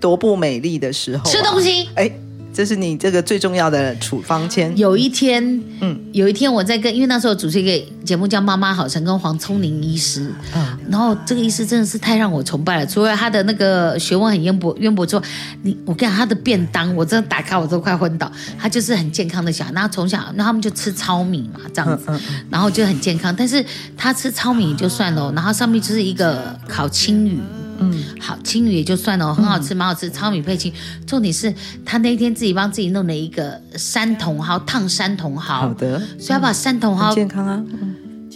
[0.00, 2.10] 多不美丽的时候、啊，吃东西，哎。
[2.54, 4.74] 这是你这个最重要的处方签。
[4.78, 5.42] 有一天，
[5.80, 12.86] 嗯，有一天我在跟，因为那时候主持一个节目叫《妈妈好》，跟黄聪宁医师，嗯，然后这个医师真的是太让我崇拜了。
[12.86, 15.22] 除了他的那个学问很渊博渊博之外，
[15.62, 18.30] 你我跟你讲他的便当，我真的打开我都快昏倒。
[18.56, 23.34] 他就是很健康的小孩，然后从小那他们就吃糙米嘛，这样子，嗯嗯、然后就很健康。
[23.36, 23.64] 但是
[23.96, 27.40] 他吃糙米就算了，然后上面就是一个烤青鱼。
[27.78, 30.72] 嗯，好，青鱼也就算了，很好吃，蛮好吃，糙米配青。
[31.06, 31.52] 重点是
[31.84, 35.40] 他那天自己帮自己弄了一个山茼蒿，烫山茼蒿。
[35.40, 37.62] 好的，所以要把山茼蒿健康啊，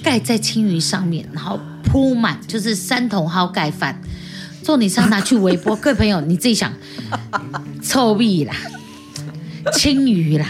[0.03, 4.01] 盖在青鱼上面，然后铺满就是山茼蒿盖饭。
[4.65, 6.71] 重点是要拿去微波，各位朋友你自己想，
[7.83, 8.55] 臭屁啦，
[9.73, 10.47] 青鱼啦，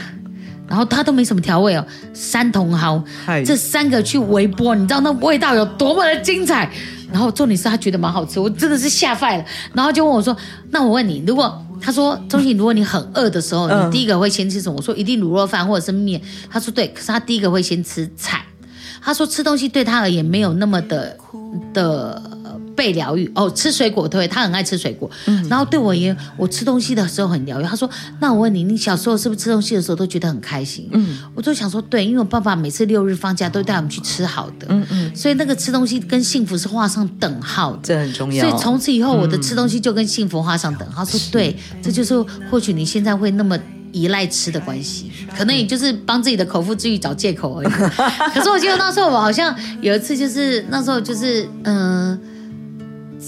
[0.67, 3.01] 然后它都没什么调味哦，山茼蒿，
[3.45, 6.69] 这三个去微波，你知道那味道有多么的精彩？
[7.13, 9.45] 然后重点是他觉得蛮好吃，我真的是吓坏了。
[9.73, 10.37] 然后就问我说
[10.71, 18.45] ：“那我问你，如果他说钟欣，如果你很饿的时候，你第一个会先吃什么？”我说：“一定卤肉饭或者是面。”他说：“对。”可是他第一个会先吃菜。
[19.01, 21.17] 他说：“吃东西对他而言没有那么的
[21.73, 22.23] 的。”
[22.79, 25.11] 被疗愈哦，吃水果对，他很爱吃水果。
[25.27, 27.65] 嗯，然后对我也，我吃东西的时候很疗愈。
[27.65, 27.91] 他说
[28.23, 34.67] ：“那我问你，你小时候是不是吃东西的时候都觉得很开心？”嗯，我就想说，对，因为我爸爸每次六日放假都带我们去吃好的。
[34.69, 38.49] 嗯嗯，所以那个吃东西跟幸福是画上等号的，这很重要。
[38.49, 41.05] 所以从此以后，我的吃东西就跟幸福画上等号。
[41.05, 42.15] 说对，这就是
[42.49, 43.59] 或许你现在会那么
[43.91, 47.69] 依赖吃的关系，可能也就是帮自己的口腹之欲找借口而已。
[48.33, 52.11] 可是我记得那时候我好像有一次，就是那时候就是嗯。
[52.13, 52.19] 呃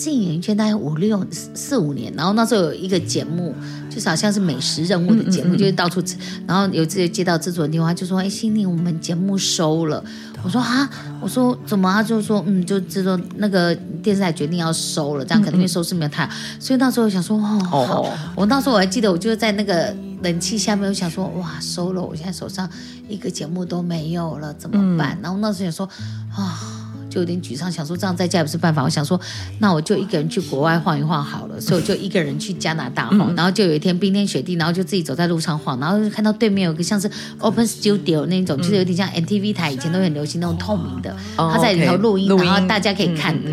[0.01, 3.55] 进演艺圈大概五六四五年，然后那时候有一个节目，
[3.91, 6.17] 就是好像是美食任务的节目，嗯嗯嗯、就是到处吃。
[6.47, 10.03] 然后有一次接到制作人电话，就说：“哎，心宁，我们节目收了。”
[10.43, 10.89] 我说：“啊，
[11.21, 16.33] 我说怎么？”他就说：“嗯，就制作那个电视台决定要收了，这样可能因为收视没有太好。
[16.33, 18.03] 嗯嗯”所以那时候我想说：“哦，好。
[18.03, 22.03] 哦”我那时候我还记得，我就在那个冷气下面，我想说：“哇，收了！
[22.03, 22.67] 我现在手上
[23.07, 25.87] 一个节目都没有了，怎么办？”嗯、然后那时候想说
[26.35, 26.77] ：“啊。”
[27.11, 28.83] 就有点沮丧，想说这样在家也不是办法。
[28.83, 29.20] 我想说，
[29.59, 31.61] 那我就一个人去国外晃一晃好了。
[31.61, 43.51] 所以我就一个人去加拿大晃，然后就有一天冰天雪地，然后就自己走在路上晃，然后就看到对面有个像是 Open Studio 那种，就是有点像 NTV 台以前都很流行那种透明的，他在里头录音，然后大家可以看的。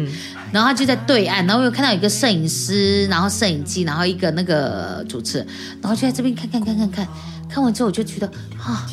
[0.53, 5.47] 然后他就在对岸，然后我又看到有个摄影师，然后摄影机，然后一个那个主持人，
[5.81, 7.07] 然后就在这边看看看看看，
[7.49, 8.27] 看完之后我就觉得
[8.63, 8.87] 啊。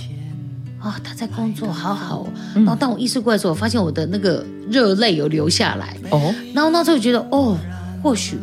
[0.85, 2.27] 啊、哦，他在工作，好好哦。
[2.55, 5.97] 然后当我意识过来的时候，我发现我的那个热泪有流下来。
[6.11, 7.57] 哦，然后那时候觉得，哦，
[8.03, 8.39] 或许。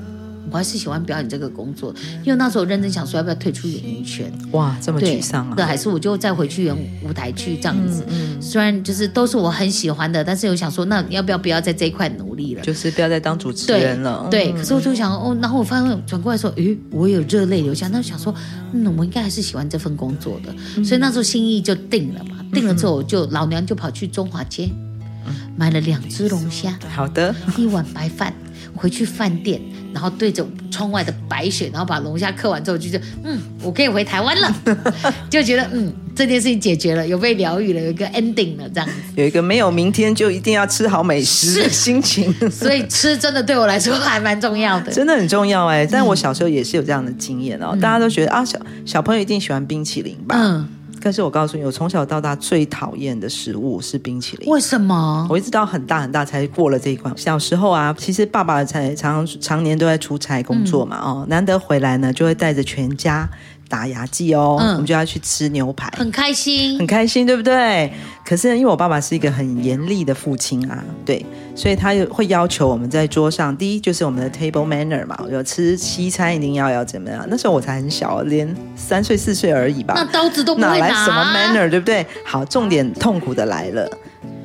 [0.50, 4.32] 我还是喜欢表演这个工作，因为那时候认真想说要不要退出演艺圈。
[4.52, 5.56] 哇，这么沮丧啊！
[5.56, 8.04] 对，还是我就再回去演舞台剧这样子。
[8.08, 12.62] 嗯，嗯，虽然就是都是我很喜欢的，但是我想说，那要不要不要在这一块努力了？
[12.62, 14.28] 就是不要再当主持人了。
[14.32, 18.34] 对，对，可是我就想哦，然后我发现转过来说，诶，我有热泪流下，那就想说，
[18.74, 20.54] 嗯，我应该还是喜欢这份工作的。
[20.76, 22.38] 嗯，所以那时候心意就定了嘛。
[22.54, 24.70] 定了之后，我就老娘就跑去中华街，
[25.56, 28.34] 买了两只龙虾，好的，一碗白饭。
[28.76, 29.62] 回去饭店，
[29.94, 34.56] 然后对着窗外的白雪，然后把龙虾刻完之后，就觉得嗯，我可以回台湾了，
[35.30, 45.86] 就觉得嗯，这件事情解决了，有被疗愈了，有一个 ending 了，这样子，有一个没有明天就一定要吃好美食的心情，所以吃真的对我来说还蛮重要的，真的很重要哎。
[45.86, 50.36] 但我小时候也是有这样的经验哦，嗯、大家都觉得啊，小小朋友一定喜欢冰淇淋吧？
[50.40, 50.68] 嗯。
[51.02, 54.50] 但是我告诉你，我从小到大最讨厌的食物是冰淇淋。
[54.50, 55.28] 为什么？
[55.30, 57.12] 我一直到很大很大才过了这一关。
[57.18, 63.30] 小时候啊，其实爸爸才常常年都在出差工作嘛，哦，难得回来呢，就会带着全家。
[63.72, 67.92] 打牙祭哦，嗯、我们就要去吃牛排，很开心，很开心，对不对？
[68.24, 77.26] 可是因为我爸爸是一个很严厉的父亲啊，对，所以他又会要求我们在桌上，第一就是我们的 table manner 嘛，有吃西餐一定要要怎么样？
[77.30, 82.06] 那时候我才很小，连三岁四岁而已吧，那刀子都不会拿，哪来什么 manner，对不对？
[82.26, 83.90] 好，重点痛苦的来了。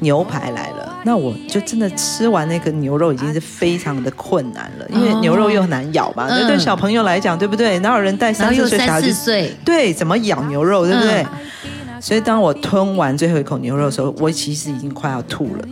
[0.00, 6.26] 牛排来了，那我就真的吃完那个牛肉已经是非常的困难了，因为牛肉又难咬嘛。
[6.28, 7.78] 那、哦、对小朋友来讲，对不对？
[7.80, 9.50] 哪有人带三四岁小孩子？
[9.64, 11.22] 对，怎么咬牛肉，对不对？
[11.22, 15.64] 嗯、所以当我吞完最后一口牛肉的时候，我其实已经快要吐了。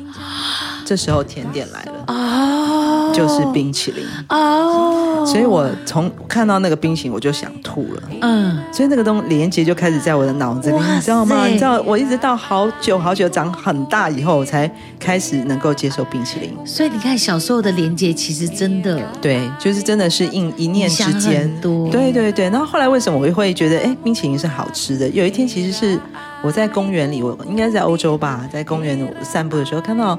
[0.87, 2.15] 这时候甜点来了啊，
[3.15, 5.25] 就是冰淇淋哦。
[5.27, 8.03] 所以我从看到那个冰淇淋，我就想吐了。
[8.21, 11.47] 嗯，所以那个东连接就开始在我的脑子里，你知道吗？
[11.47, 16.51] 你知道，我一直到好久好久长很大以后，我才开始能够接受冰淇淋。
[16.67, 21.51] 所以你看，小时候的连接其实真的对，就是真的是一一念之间。
[21.61, 22.51] 多对对对。
[22.51, 25.09] 然后后来为什么我会觉得哎，冰淇淋是好吃的？
[25.09, 25.99] 有一天其实是
[26.43, 30.19] 我在公园里，我应该在欧洲吧，在公园散步的时候看到。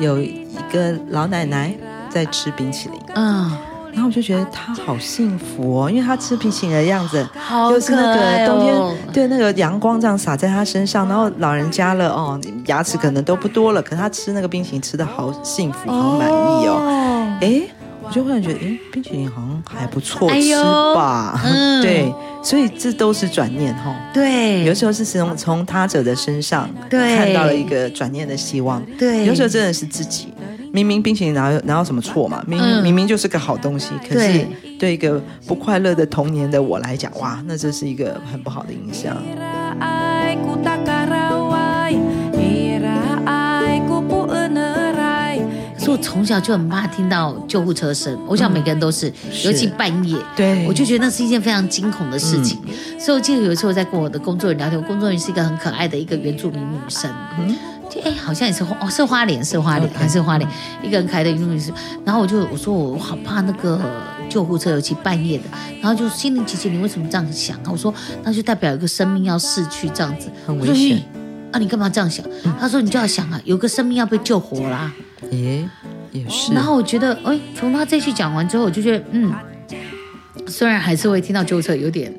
[0.00, 1.72] 有一个老奶奶
[2.14, 3.50] 在吃冰淇淋，嗯，
[3.92, 17.62] 然后我就觉得他好幸福哦，因为他吃冰淇淋的样子，好就是那个冬天，哦、对那个阳光这样洒在他身上，然后老人家了哦，牙齿可能都不多了，可是他吃那个冰淇淋吃的好幸福，好满意哦，哎。
[18.06, 20.54] 我就忽然觉得，哎，冰淇淋好像还不错吃
[20.94, 21.40] 吧？
[21.42, 22.14] 哎嗯、 对，
[22.44, 23.96] 所以这都是转念哈。
[24.12, 28.84] 对，有时候是从从他者的身上看到了一个转念的希望。
[28.98, 30.28] 对，有时候真的是自己，
[30.70, 32.44] 明明冰淇淋哪有哪有什么错嘛？
[32.46, 34.46] 明明、嗯、明明就是个好东西，可是
[34.78, 39.16] 对一个不快乐的童年的我来讲，哇，那这是一个很不好的影响。
[45.94, 52.58] 我从小就很怕听到救护车声，我想每个人都是，嗯、尤其半夜，对，我就觉得那是一件非常惊恐的事情。
[52.66, 57.56] 嗯、所以我记得有一次我在跟我的工作人员聊天，我工作人员是一个很可爱的一个原住民女生，嗯，
[57.88, 60.50] 就哎，好像也是哦，是花脸，是花脸.还是花脸，
[60.82, 61.72] 一个很可爱的原住民女生。
[62.04, 63.80] 然后我就我说我好怕那个
[64.28, 65.44] 救护车，尤其半夜的。
[65.80, 67.56] 然后就心灵姐姐，你为什么这样想？
[67.70, 71.00] 我说那就代表有个生命要逝去，这样子很危险
[71.52, 71.58] 啊！
[71.60, 72.26] 你干嘛这样想？
[72.42, 74.92] 嗯、他说你就要想啊，有个生命要被救活啦。
[75.30, 75.66] 耶，
[76.14, 76.54] 也是。
[76.54, 79.30] 然后我觉得，哎，从他这句讲完之后，我就觉得，嗯，
[80.46, 82.10] 虽然还是会听到救护车有点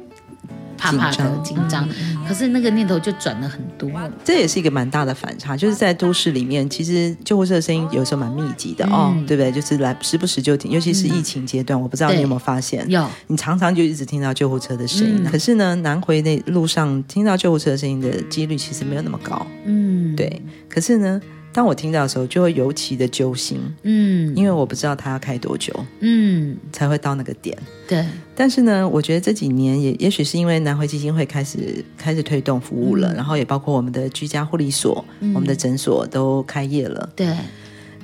[0.77, 1.87] 怕怕的紧张，
[2.27, 3.89] 可是那个念头就转了很多。
[4.23, 9.51] 这也是一个蛮大的反差，就是在都市里面，其实救护车的声音有时候蛮密集的哦，对不对？
[9.51, 15.23] 就是来时不时就听，尤其是疫情阶段，我不知道你有没有发现，有，你常常就一直听到救护车的声音。
[15.23, 19.47] 可是呢，南回那路上听到救护车的声音的几率其实没有那么高。
[19.65, 20.41] 嗯，对。
[20.69, 21.21] 可是呢。
[21.55, 28.05] 当我听到的时候，就会尤其的揪心，嗯，因为我不知道他要开多久，嗯，才会到那个点，对。
[28.35, 37.33] 但是呢，我觉得这几年也也许是因为南回基金会开始开始推动服务了，嗯、然后也包括我们的居家护理所、嗯、我们的诊所都开业了，对，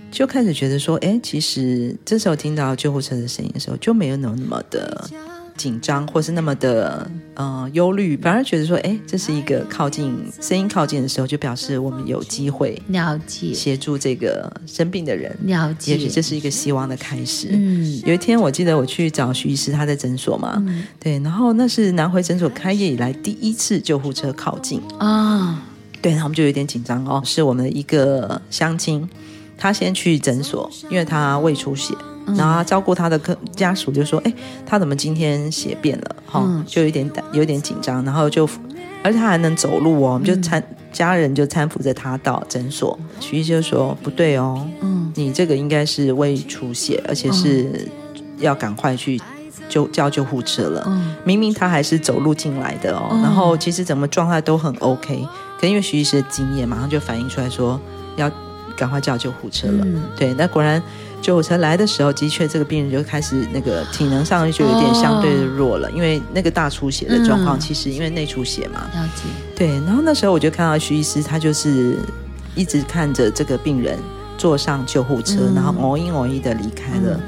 [0.09, 5.09] 就开始觉得说，哎，其实这时候听到救护车的声音的时候，就没有那么的。
[5.57, 13.53] 紧张，或是那么的呃忧虑，反而觉得说，哎，这是一个靠近声音靠近的时候，就表示我们有机会了解。
[13.53, 17.49] 协助这个生病的人，了解，也许这是一个希望的开始。
[17.51, 24.81] 嗯，有一天我记得我去找徐医师，他在诊所嘛，嗯、对，然后那是南回诊所开业以来第一次救护车靠近。
[24.97, 25.57] 啊，哦、
[26.01, 29.07] 对，然后我们就有点紧张哦，是我们的一个乡亲，
[29.57, 31.93] 他先去诊所，因为他胃出血。
[32.27, 34.33] 然后他照顾他的客家属就说：“哎，
[34.65, 36.15] 他怎么今天血便了？
[36.25, 38.03] 哈、嗯，就有点胆，有点紧张。
[38.05, 38.47] 然后就，
[39.03, 42.97] 而且他还能走路哦，我们就搀、嗯、家人就搀扶着他到诊所。
[43.19, 47.89] 徐医生就说：不对哦，嗯，你这个应该是胃出血，而且是
[48.37, 49.19] 要赶快去
[49.67, 50.83] 救叫救护车了。
[50.87, 53.09] 嗯、明明他还是走路进来的哦。
[53.11, 55.27] 嗯、然后其实怎么状态都很 OK，
[55.59, 57.79] 可因为徐医师的经验，马上就反映出来说
[58.15, 58.31] 要
[58.77, 59.83] 赶快叫救护车了。
[59.83, 60.81] 嗯、对，那果然。”
[61.21, 68.89] 救护车来的时候，的确这个病人就开始那个体能上就有点相对的弱了，哦、因为那个大出血的状况，其实因为内出血嘛。
[68.93, 69.23] 了解。
[69.55, 71.97] 对，然后那时候我就看到徐医师，他就是
[72.55, 73.97] 一直看着这个病人
[74.37, 77.13] 坐上救护车，嗯、然后哦一哦一的离开了。
[77.13, 77.21] 嗯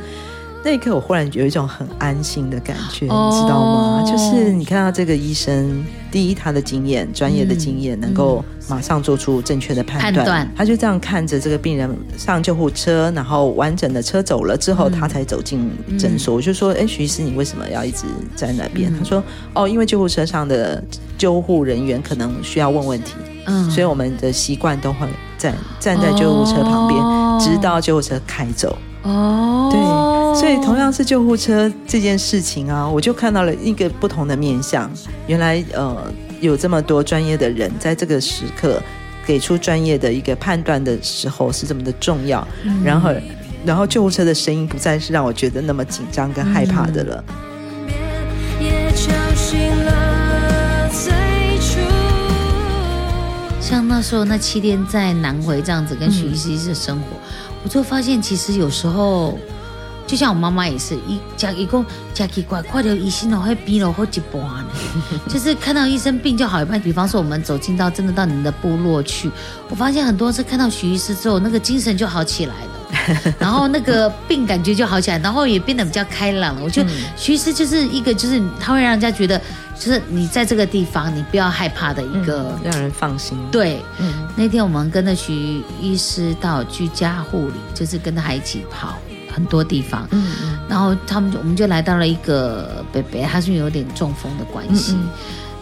[0.66, 4.04] 那一刻，我忽然有一种很安心的感觉，哦、你知道吗？
[4.10, 10.14] 就是你看到这个医生，第一他的经验、专业的经验，嗯、能够马上做出正确的判断。
[10.14, 16.34] 判断他就这样看着这个病人上救护车，然后完整的车走了之后，嗯、他才走进诊所。
[16.34, 19.22] 嗯、我就说：“哎，徐医师，你为什么要一直在那边？”嗯、他说
[19.54, 20.82] ：“哦，因为救护车上的
[21.18, 23.16] 救护人员可能需要问问题，
[23.48, 34.90] 嗯，所以我们的习惯都会站站在救护车旁边，哦、直到救护车开走。”哦，对，所以同样是救护车这件事情啊，我就看到了一个不同的面向。
[35.28, 38.82] 原来，呃，有这么多专业的人在这个时刻
[39.26, 42.48] 给出专业的一个判断的时候是这么的重要。
[42.64, 43.12] 嗯、然后，
[43.66, 47.24] 然后救护车的声音不再是让我觉得那么紧张跟害怕的了。
[53.60, 57.06] 像那时候那七天在南回这样子跟徐医师的生活。
[57.18, 59.38] 嗯我就发现，其实有时候，
[60.06, 64.66] 就像我妈妈也是，一讲一共讲奇怪，快点医生哦，会逼了好几波呢。
[65.30, 66.80] 就是看到医生病就好一半。
[66.80, 69.32] 比方说，我们走进到真的到你们的部落去，
[69.70, 72.73] 我发现很多次看到徐医师之后，那个精神就好起来了，
[73.40, 76.62] 然后那个病感觉就好起来，然后也变得比较开朗了。
[76.64, 79.40] 我觉得徐医师就是一个，就是他会让人家觉得。
[79.76, 83.36] 就是你在这个地方，你不要害怕的一个，嗯、让人放心。
[83.52, 88.96] 对，嗯，那天我们跟着徐医师到居家护理，就是跟他一起跑
[89.34, 95.10] 很多地方，嗯嗯，然后他们我们就来到了一个北北，他是有点中风的关系，嗯嗯，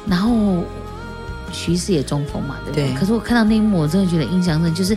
[0.08, 0.64] 然后
[1.54, 2.90] 徐医师也中风嘛，对不对？
[2.90, 4.96] 对，可是我看到那一幕，我真的觉得印象深，就是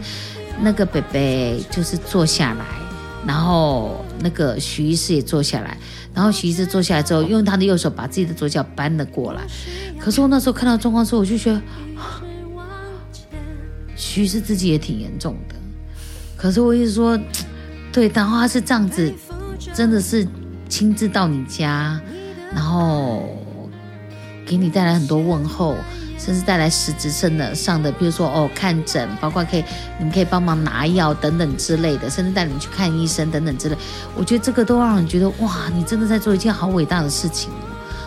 [0.60, 2.64] 那个北北就是坐下来，
[3.26, 5.76] 然后那个徐医师也坐下来，
[6.14, 9.42] 然后徐医师坐下来之后，用他的右手把自己的左脚搬了过来。
[9.98, 11.60] 可是我那时候看到状况之后，我就觉得，
[13.96, 15.54] 徐医师自己也挺严重的。
[16.36, 17.18] 可是我一直说，
[17.92, 19.12] 对，然后他是这样子，
[19.74, 20.26] 真的是
[20.68, 22.00] 亲自到你家，
[22.54, 23.28] 然后
[24.46, 25.76] 给你带来很多问候。
[26.24, 29.64] 甚至带来实质性的上的，比如说哦看诊，包括可以
[29.98, 33.76] 你们可以帮忙拿药等等之类的，甚至带你们去看医生等等之类。
[34.16, 37.50] 我觉得这个都让人觉得哇，你真的在做一件好伟大的事情。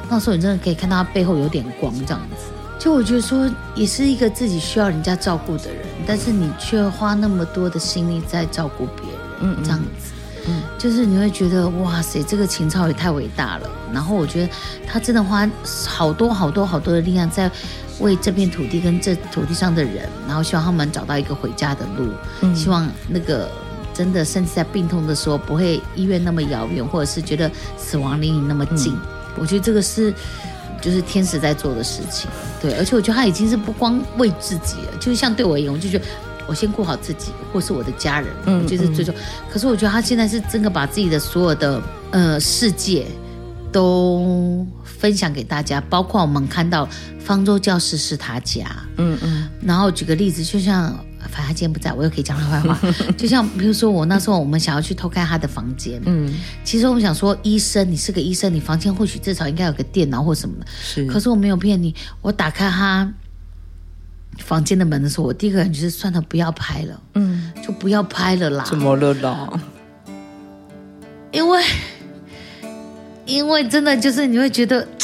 [0.10, 2.46] 那时候你真的可以看到他背后有点光这样子。
[2.80, 10.14] 就我觉得说，也是一个自己需要人家照顾的人，但是你却花那么多的心力在照顾别人，嗯，这样子，
[10.48, 13.70] 嗯，就是你会觉得哇塞，这个情操也太伟大了。
[13.94, 14.50] 然后我觉得
[14.88, 15.48] 他真的花
[15.88, 17.52] 好多好多好多的力量在。
[18.00, 22.10] 为这片土地跟这土地上的人，然后希望他们找到一个回家的路。
[22.42, 23.50] 嗯、希望那个
[23.94, 28.94] 真的，甚至在病痛的时候，不会医院那么遥远，或者是觉得死亡离你那么近。
[28.94, 29.02] 嗯、
[29.40, 30.14] 我觉得这个是，
[30.82, 32.30] 就是天使在做的事情。
[32.62, 36.06] 对，而且我觉得他已经是不光为自己了，就是像对我而言，我就觉得
[36.46, 39.22] 我先顾好自己，或是我的家人，嗯、我觉得是最重要。
[39.52, 41.82] 可是我觉得他现在是真的把自己的所有的
[42.12, 43.06] 呃世界
[43.72, 44.66] 都
[44.98, 46.88] 分享给大家，包括我们看到。
[47.20, 52.80] 方舟教室是他家，嗯嗯，然后举个例子，就像反正他今天不在，我又可以讲他坏话。
[53.20, 56.34] 就像比如说我那时候，我们想要去偷开他的房间，嗯，
[56.64, 61.06] 其实我们想说，医生，你是个医生，你房间或许至少应该有个电脑或什么的，是。
[61.08, 63.14] 可是我没有骗你，我打开他
[64.38, 68.64] 房间的门的时候，我第一个感觉是算了，不要拍了，嗯，就不要拍了啦。
[68.66, 69.50] 怎么了啦？
[71.34, 71.62] 因为
[73.28, 74.88] 因为真的就是你会觉得。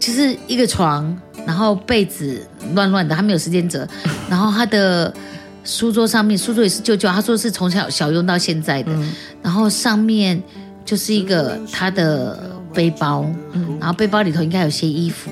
[0.00, 1.16] 就是一个床，
[1.46, 3.86] 然后被子乱乱的，他没有时间折。
[4.28, 5.14] 然后他的
[5.62, 8.92] 书桌上面，书桌也是旧旧，他说是从小小用到现在的。
[8.92, 9.12] 嗯、
[9.42, 10.42] 然后上面
[10.84, 15.30] 就是一个他的背包，嗯、然后背包里头应该有些衣服。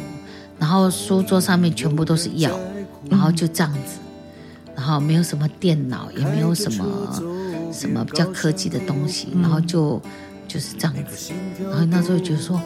[0.57, 2.57] 然后书桌上面全部都是药，
[3.09, 3.99] 然后就这样子，
[4.77, 6.87] 然后没有什么电脑，也没有什么
[7.73, 10.01] 什么比较科技的东西，然后就
[10.51, 11.33] 就是这样子。
[11.63, 12.61] 然后那时候觉得说。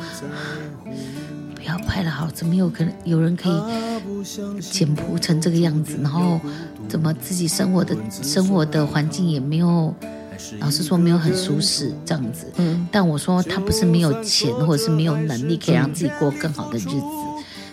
[1.57, 5.99] 不要拍了，好，怎么有可能有人可以简朴成这个样子？
[6.03, 6.39] 然后
[6.87, 9.95] 怎么自己生活的生活的环境也没有，
[10.59, 12.53] 老实说没有很舒适这样子。
[12.57, 17.03] 嗯，但我说他不是没有钱，或者是没有能力可以让自己过更好的日子，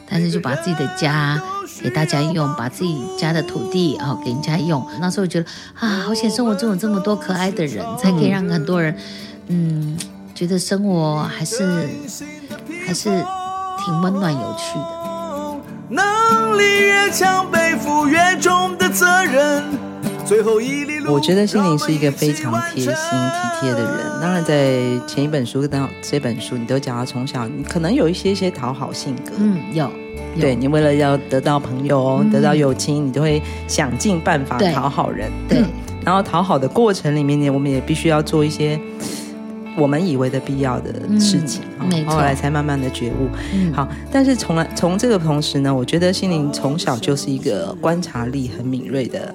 [0.08, 1.44] 但是就把自己的家
[1.84, 4.88] 给大家用，把自己家的土地啊给人家用。
[5.02, 5.46] 那时候我觉得
[5.78, 9.00] 啊，好险生活中有这么多可爱的人，才可以让很多人嗯
[10.34, 11.90] 觉得生活还是
[12.86, 13.10] 还是。
[13.84, 15.60] 挺温暖有趣的。
[15.90, 19.64] 能力越强，背负越重的责任。
[20.24, 24.22] 最后一里路，我觉得心灵是一个非常贴心体贴的人。
[24.22, 24.78] 当然，在
[25.08, 29.32] 前一本书到这本书，你都讲到从小你可能有一些些讨好性格。
[29.40, 29.90] 嗯，有。
[30.36, 35.32] 有对，你为了要得到朋友、嗯、得到友情，你都会想尽办法讨好人。
[35.50, 35.58] 对。
[35.58, 35.68] 对
[36.06, 38.80] 然后讨好的过程里面呢，我们也必须要做一些。
[39.78, 43.30] 我们以为的必要的事情，嗯、后来才慢慢的觉悟。
[43.54, 49.34] 嗯、好，但是从来从这个同时呢，我觉得心灵从小就是一个观察力很敏锐的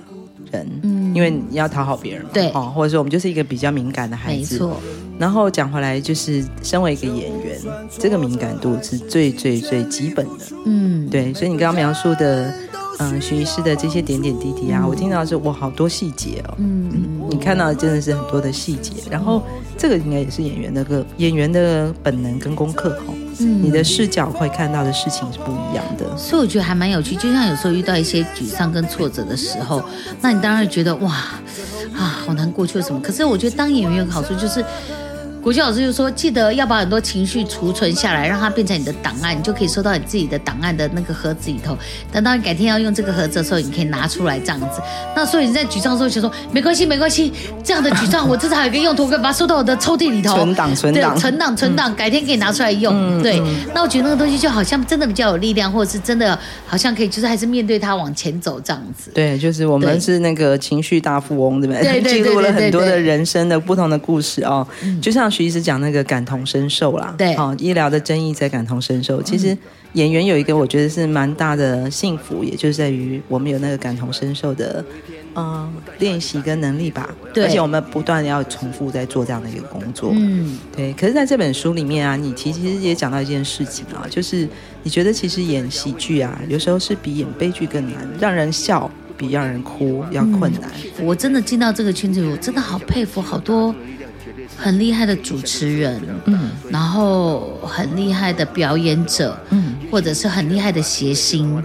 [0.53, 4.77] 人，嗯，因为你要讨好别人嘛，对，哦，或者说我们就是一个比较敏感的孩子，没错。
[5.19, 7.59] 然后讲回来，就是身为一个演员，
[7.99, 11.33] 这个敏感度是最最最基本的，嗯，对。
[11.33, 12.53] 所以你刚刚描述的。
[12.99, 16.55] 嗯，许医师的这些点点滴滴啊，嗯、我听到的是哇，好多细节哦。
[16.59, 18.93] 嗯，嗯，你看到的真的是很多的细节。
[19.11, 19.43] 然后
[19.77, 23.15] 这个应该也是演员的个演员的本能跟功课哈。
[23.41, 26.17] 嗯，你的视角会看到的事情是不一样的。
[26.17, 27.15] 所以我觉得还蛮有趣。
[27.17, 29.83] 就像有时候遇到一些沮丧跟挫折的时候，
[30.21, 31.13] 那你当然会觉得哇
[31.95, 33.01] 啊，好难过去了什么。
[33.01, 34.65] 可是我觉得当演员有个好处就是。
[35.47, 41.79] 国际老师就说：“记得要把很多情绪储存下来，让它变成你的档案，你就可以收到你自己的档案的那个盒子里头。
[42.13, 44.83] 等到你改天要用这个盒子的时候，你可以拿出来这样子。
[45.15, 47.33] 那所以你在沮丧的时候就说没关系，没关系，
[47.63, 52.93] 这样的沮丧我至少还有一个用途，可以把它收到我的抽屉里头，存档，存档，存档，存档，改天可以拿出来用。
[52.93, 53.41] 嗯、对，
[53.73, 56.37] 那我觉得那个东西就好像真的比较有力量，或者是真的
[56.67, 59.13] 好像可以，就是还是面对它往前走这样子。
[59.15, 62.03] 对，就是我们是那个情绪大富翁，对不对？
[62.03, 64.67] 记录了很多的人生的不同的故事哦。
[64.83, 66.27] 嗯、就像徐医师讲那个感。
[66.27, 69.23] 同身受啦，对，好、哦，医疗的争议在感同身受。
[69.23, 69.57] 其实
[69.93, 74.85] 演员有一个我觉得是蛮大的幸福，也就是在于我们有那个感同身受的，
[75.37, 77.09] 嗯，练习跟能力吧。
[77.33, 80.11] 对，而且我们不断的要重复在做这样的一个工作。
[80.13, 80.93] 嗯，对。
[80.95, 84.49] 可是在这本书里面啊，你其实也讲到一件事情啊，就是
[84.83, 90.69] 你觉得其实演喜剧啊，有时候是比演悲剧更难，让人笑比让人哭要困难。
[90.99, 93.73] 嗯、我真的进到这个圈子，我真的好佩服好多。
[94.57, 101.63] 很厉害的主持人，嗯，然后很厉害的表演者，嗯，或者是很厉害的谐星，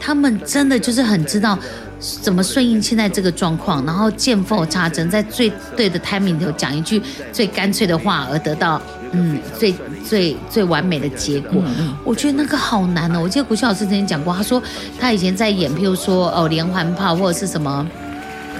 [0.00, 1.56] 他们真的就是很知道
[2.00, 7.00] 怎么顺应现在这个状况，然后见缝插针，在最对的 timing 里头讲一句
[7.32, 8.82] 最干脆的话，而得到
[9.12, 9.72] 嗯最
[10.04, 11.62] 最最完美的结果。
[12.04, 13.20] 我觉得那个好难哦。
[13.22, 14.60] 我记得国修老师曾经讲过，他说
[14.98, 17.86] 他以前在演，譬如说哦连环炮或者是什么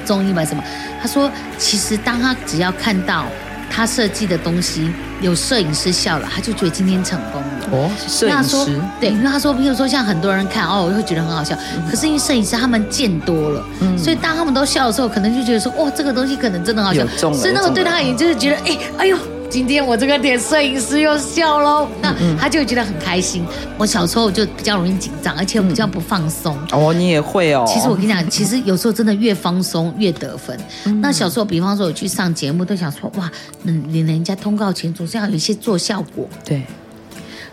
[0.05, 0.63] 综艺吧什么，
[1.01, 1.29] 他说
[1.59, 3.27] 其实当他只要看到。
[3.75, 4.93] 他设计的东西
[5.23, 7.49] 有摄影师笑了，他就觉得今天成功了。
[7.71, 8.57] 哦，摄影师
[9.01, 11.57] 对，因为他说，比如说像很多人看哦，我会觉得很好笑。
[11.75, 17.07] 嗯、可是因为摄影师他们见多了，嗯、所以当他们都笑的时候，可能就觉得说，哇，这个东西可能真的好笑。
[17.17, 19.17] 所以那个对他而言就是觉得，哎，哎呦。
[19.53, 23.45] 今天我这个点摄影师又笑喽，那他就觉得很开心。
[23.77, 26.57] 我小时候就比较容易紧张，而且我比较不放松。
[26.71, 27.63] 哦，你也会哦。
[27.69, 30.59] 其实我跟你讲，其实有时候真的越放松越得分。
[31.03, 33.31] 那小时候，比方说我去上节目，都想说哇，
[33.65, 36.27] 嗯，领人家通告前总是要有一些做效果。
[36.43, 36.63] 对。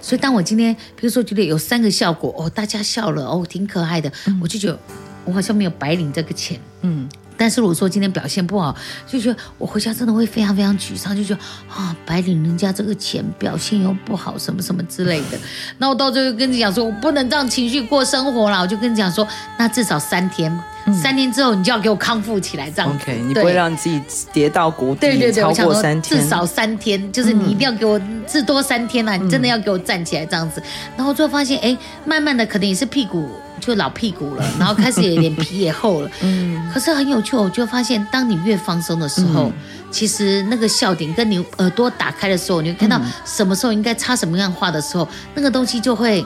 [0.02, 4.10] 所以当我今天，比如说觉得有三个效果，哦，大家笑了，哦，挺可爱的，
[4.42, 4.80] 我就觉得
[5.26, 6.58] 我好像没有白领这个钱。
[6.80, 7.10] 嗯。
[7.40, 8.76] 但是如果说今天表现不好，
[9.08, 11.40] 就觉得我回家真的会非常非常沮丧，就觉得
[11.74, 15.40] 啊，白领人家这个钱，表现又不好，什么什么之类的。
[15.78, 19.26] 那我到最后跟你讲说，我不能这样情绪过生活了，我就跟你讲说，
[19.58, 20.52] 那至少三天。
[20.94, 23.04] 三天之后，你就要给我康复起来，这样子。
[23.04, 25.02] OK，你不会让自己跌到谷底。
[25.02, 29.16] 对对对，超过三天，至少三天，就是你一定要给我至多三天啊！
[29.16, 30.62] 你真的要给我站起来这样子。
[30.96, 33.30] 然后就发现，哎，慢慢的可能也是屁股
[33.60, 36.10] 就老屁股了，然后开始有点皮也厚了。
[36.22, 36.70] 嗯。
[36.74, 39.52] 可是很有趣，我就发现，当你越放松的时候，
[39.90, 46.24] 其实那个笑点跟你耳朵打开的时候，你会看到什么时候应该插什么样话的时候，那个东西就会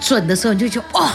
[0.00, 1.12] 准的时候，你就觉得哇，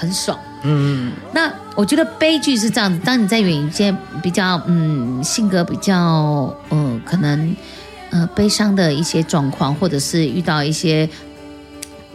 [0.00, 0.38] 很爽。
[0.62, 5.94] 嗯，那我觉得悲剧是这样子，当你在演一些比较嗯性格比较
[6.70, 7.54] 呃可能
[8.10, 11.08] 呃悲伤的一些状况，或者是遇到一些。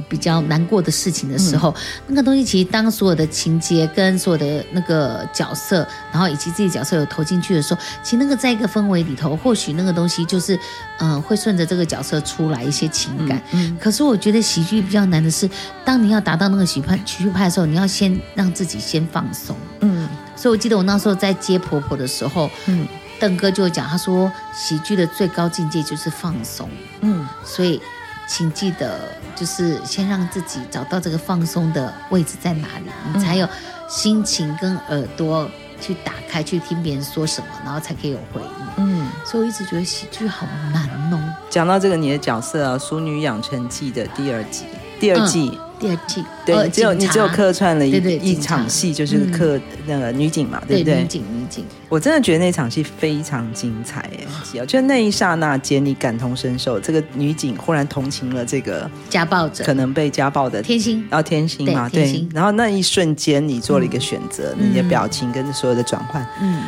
[0.09, 1.75] 比较难过的事情的时候，嗯、
[2.07, 10.55] 那个东西其实当所有的情节跟所有的那个角色，然后以及自己角色有投进去的时候，其实那个在一个氛围里头，或许那个东西就是
[10.99, 13.41] 嗯、呃、会顺着这个角色出来一些情感。
[13.51, 15.49] 嗯嗯、可是我觉得喜剧比较难的是，
[15.83, 19.55] 当你要达到那个喜剧派喜剧派的时候，你要先让自己先放松。
[19.79, 22.87] 嗯，所以我记得我那时候在接婆婆的时候，嗯，
[23.19, 26.69] 邓哥就讲，他说喜剧的最高境界就是放松。
[27.01, 27.81] 嗯，所以。
[28.27, 28.99] 请记得，
[29.35, 33.47] 就是先让自己找到这个放松的位置在哪里，你才有
[33.87, 35.49] 心情跟耳朵
[35.79, 38.49] 去打开，去听别人说什么，然后才可以有回应。
[38.77, 41.35] 嗯，所以我一直觉得喜剧好难哦。
[41.49, 44.65] 讲到这个，你的角色啊，《淑女养成记》的第二集，
[44.99, 45.57] 第二季。
[45.79, 47.91] 嗯第二季，对，你只有你只有客串了一
[48.31, 51.01] 一场戏，就是客那个女警嘛，对不对？
[51.01, 54.09] 女警，女警，我真的觉得那场戏非常精彩
[54.55, 54.65] 哎！
[54.65, 66.63] 就那一刹那间，你感同身受，这个女警忽然同情了这个家暴者，可能被家暴的天心，然后天心嘛，对，然后那一瞬间，你做了一个选择，你的表情跟所有的转换，嗯，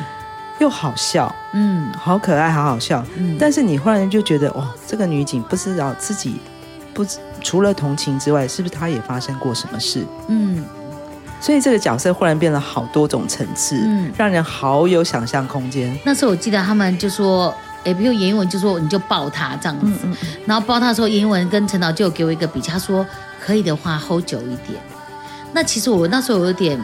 [0.59, 6.35] 又好笑，嗯，好可爱，好好笑，嗯，但是你忽然就觉得，哇，这个女警不知道自己
[6.93, 7.05] 不。
[7.47, 10.05] 除了同情之外，是不是他也发生过什么事？
[10.27, 10.65] 嗯，
[11.39, 15.97] 所以这个角色忽然变了好多种层次，嗯，让人好有想象空间。
[16.03, 23.05] 那时候我记得他们就说，哎，比如严英文就说你就抱他这样子，嗯嗯、然后抱他的时候，严英文跟陈导就有给我一个比较，他说
[23.39, 24.77] 可以的话 hold 久一点。
[25.53, 26.77] 那其实我那时候有点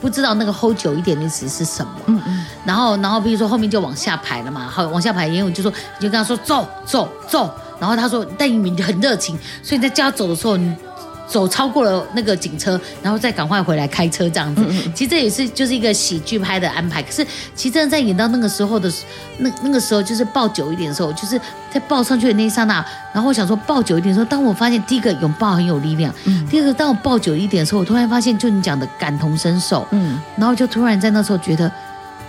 [0.00, 7.52] 不知道那个 hold 久一点的意思是什么，嗯嗯，然后然后比如说后面就往下排了嘛，好往下排，严英文就说你就跟他说走走走。
[7.78, 10.74] 然后他说，但你们很热情，所以在叫他走的时候，你
[11.28, 14.64] 走超过了那个警车，然后再赶快回来开车这样子。
[14.94, 17.02] 其实这也是就是一个喜剧拍的安排。
[17.02, 18.88] 可是其实真的在演到那个时候的
[19.38, 21.36] 那那个时候，就是抱久一点的时候，就是
[21.68, 22.74] 在抱上去的那一刹那，
[23.12, 31.70] 然后我想说抱久一点的时候，当我发现第一个拥抱很有力量，嗯，第二个当我抱久一点的时候，我突然发现就你讲的感同身受，嗯，然后就突然在那时候觉得，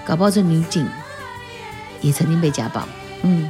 [0.03, 0.89] 搞不好这女警
[2.01, 2.87] 也曾经被家暴，
[3.21, 3.47] 嗯。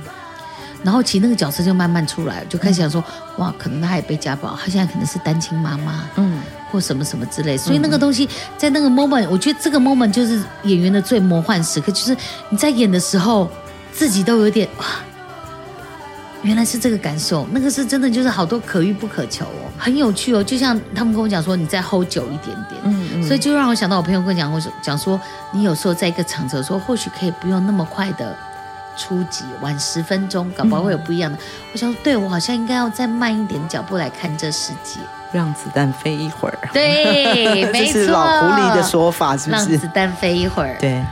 [0.88, 6.40] 然后其实那个角色就慢慢出来，就开始想说，嗯、哇，可能他也被家暴，他现在可能是单亲妈妈，嗯，
[6.72, 7.58] 或什么什么之类。
[7.58, 12.16] 所以那个东西在那个 moment，我觉得这个 moment 就是演员的最魔幻时刻，就是
[12.50, 13.52] 你在演的时候，
[13.92, 14.86] 自己都有点哇，
[16.42, 20.42] 原来是这个感受，那个是真的，就是好多可遇不可求哦，很有趣哦。
[20.42, 25.20] 就像他们跟我讲说，你再 hold 久一点点，嗯嗯，所以就让我想到我朋友跟我讲，我说讲说，
[25.52, 28.34] 你有时候在一个场合说，或许可以不用那么快的。
[28.98, 31.38] 初级晚十分钟，搞不好会有不一样的。
[31.38, 31.41] 嗯、
[31.74, 35.00] 我想说，对我好像应该要再慢一点脚步来看这世界，
[35.32, 36.58] 让子弹飞一会儿。
[36.74, 39.72] 对， 没错，这是老狐狸的说法，是不是？
[39.72, 40.76] 让子弹飞一会儿。
[40.80, 41.06] 对。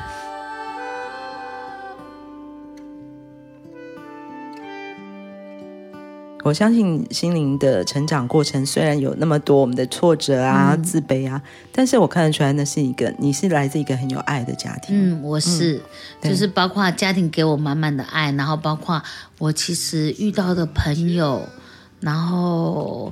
[6.45, 11.41] 我相信心灵的成长过程虽然有那么多我们的挫折啊、嗯、自卑啊，
[11.71, 14.95] 但是我看得出来，那是一个你是来自一个很有爱的家庭。
[14.95, 15.81] 嗯，我是，
[16.21, 19.01] 嗯、就是包括家庭给我满满的爱，然后包括
[19.39, 21.41] 我其实遇到的朋友，
[21.99, 23.11] 然后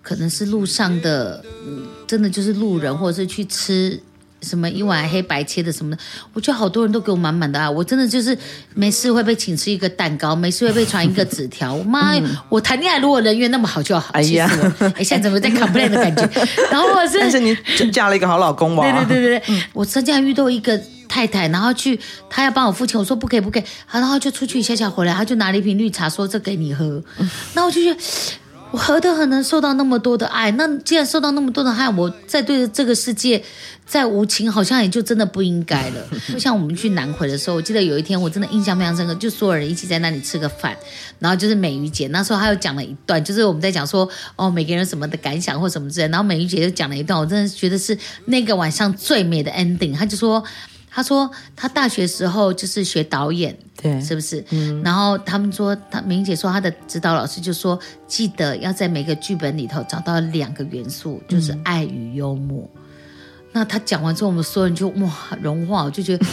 [0.00, 4.00] 可能是路上的，嗯，真的就是路人，或者是去吃。
[4.42, 8.36] 什么一碗黑白切的什么的，我觉得好多人都给我满满的爱，我真的就是
[8.74, 11.74] 没事会被请吃一个蛋糕，没事会被传一个纸条。
[11.74, 14.10] 我 妈，嗯、我谈恋爱如果人缘那么好就好。
[14.12, 14.48] 哎呀，
[14.94, 16.28] 哎，现在怎么在 complain 的感觉？
[16.70, 17.56] 然后我是，但是你
[17.90, 18.82] 嫁了一个好老公嘛？
[18.82, 21.98] 对对对对对，嗯、我曾经遇到一个太太，然后去
[22.30, 27.02] 她要帮我付钱，我说不可以不可以，然后就出去一下下回来，她就拿了一瓶绿茶说这给你喝，
[27.54, 28.00] 那、嗯、我就觉得。
[28.70, 30.50] 我何德何能受到那么多的爱？
[30.52, 33.42] 那既然受到那么多的爱，我再对这个世界
[33.86, 36.06] 再无情，好像也就真的不应该了。
[36.28, 40.76] 就像我们去南回的时候，我记得有一天我真的印象非常深刻，就所有人一起在那里吃个饭，
[41.18, 44.06] 然后就是美瑜姐那时候她又讲了一段，就是我们在讲说
[44.36, 47.96] 哦每个人什么的感想或什么之类，然后美瑜姐又讲了一段，我真的觉得是
[48.26, 49.96] 那个晚上最美的 ending。
[49.96, 50.44] 她就说。
[50.98, 54.44] 他说他大学时候就是学导演，对，是不是？
[54.50, 54.82] 嗯。
[54.82, 57.78] 然后他们说，他明姐说他的指导老师就说，
[58.08, 62.68] 记得要在每个剧本里头找到两个元素，就是爱与幽默。
[62.74, 62.80] 嗯、
[63.52, 66.26] 那他讲完之后，我们所有人就哇融化，我就觉得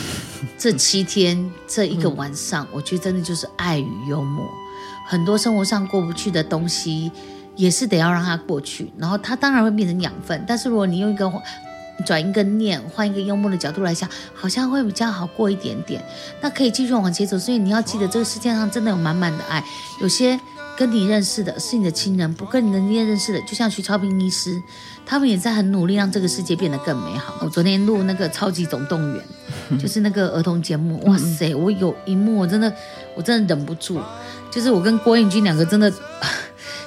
[0.57, 4.49] 这七天这一个晚上，我觉得真的就是爱与幽默。
[5.07, 7.11] 很多生活上过不去的东西，
[7.55, 8.91] 也是得要让它过去。
[8.97, 11.32] 然后它当然会变成养分，但是如果你用一个。
[12.04, 16.04] 转一个念，换一个幽默的角度来想，好像会比较好过一点点。
[16.41, 19.64] 那可以继续往前走，所以你要记得，这个世界上真的有满满的爱。
[20.02, 20.39] 有些
[20.78, 24.62] 跟你认识的是你的亲人，不跟你的念认识的，就像徐超平医师，
[25.06, 27.36] 他们也在很努力让这个世界变得更美好。
[27.41, 29.24] 我昨天录那个《超级总动员》，
[29.80, 32.74] 就是那个儿童节目，哇塞，我有一幕我真的，
[33.16, 34.02] 我真的忍不住，
[34.52, 35.91] 就是我跟郭彦均两个真的。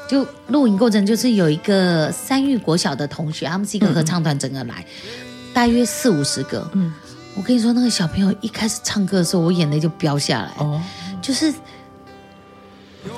[0.09, 6.67] 就录影过程，就是有一个三育国小的同学，他们是一个合唱团，整个来，嗯、大约四五十个。
[6.73, 6.91] 嗯，
[7.35, 10.53] 我跟你说，那个小朋友一开始唱歌的时候，我眼泪就飙下来。
[10.57, 10.81] 哦，
[11.21, 11.53] 就是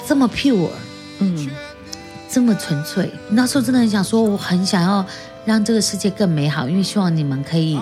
[0.04, 0.68] 这么 pure，
[1.20, 1.48] 嗯，
[2.28, 3.08] 这么纯粹。
[3.30, 5.06] 那时候真的很想说，我很想要
[5.44, 7.80] 让这个世界更美好，因为希望你们可以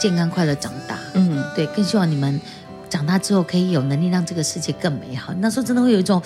[0.00, 0.98] 健康快乐长大。
[1.14, 2.40] 嗯，对，更希望你们
[2.90, 5.32] 长大之后可以有能力让这个世界更美好。
[5.38, 6.20] 那时候真的会有一种。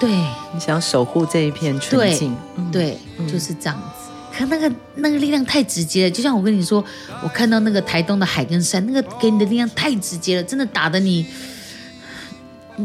[0.00, 0.10] 对，
[0.54, 2.36] 你想守护这一片纯净，
[2.70, 4.10] 对，嗯、就是这样子。
[4.32, 6.84] 可那个那个力量太直接了，就像我跟你说，
[7.24, 11.26] 我看到那个台东的海跟山，那个给你的力量太直接了，真的打得你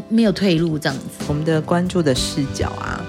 [0.10, 1.04] 没有退路这样子。
[1.28, 3.00] 我们的关注的视角啊，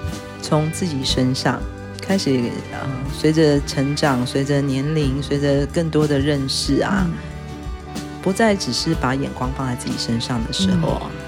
[0.43, 1.59] 从自己身上
[1.99, 2.39] 开始，
[2.71, 2.87] 呃，
[3.19, 7.13] 随着成长，随着年龄，随着更多的认识啊，嗯、
[8.21, 11.01] 不再只是把眼光放在自己身上的时候。
[11.05, 11.24] 嗯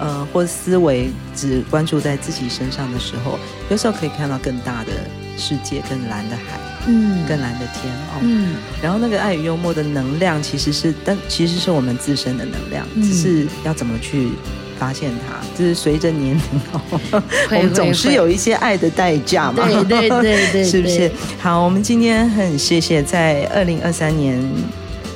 [0.00, 3.38] 呃，或思维只关注在自己身上的时候，
[3.68, 4.92] 有时候可以看到更大的
[5.36, 8.54] 世界，更蓝的海，嗯，更蓝的天哦，嗯。
[8.82, 14.30] 然后那个爱与幽默的能量，其实是，但其实是我们自身的能量，嗯、只是要怎么去
[14.78, 16.42] 发现它，就是随着年龄
[16.72, 16.80] 哦，
[17.50, 21.12] 我们总是有一些爱的代价嘛，对对对对，对，是不是？
[21.38, 24.42] 好，我们今天很谢谢在二零二三年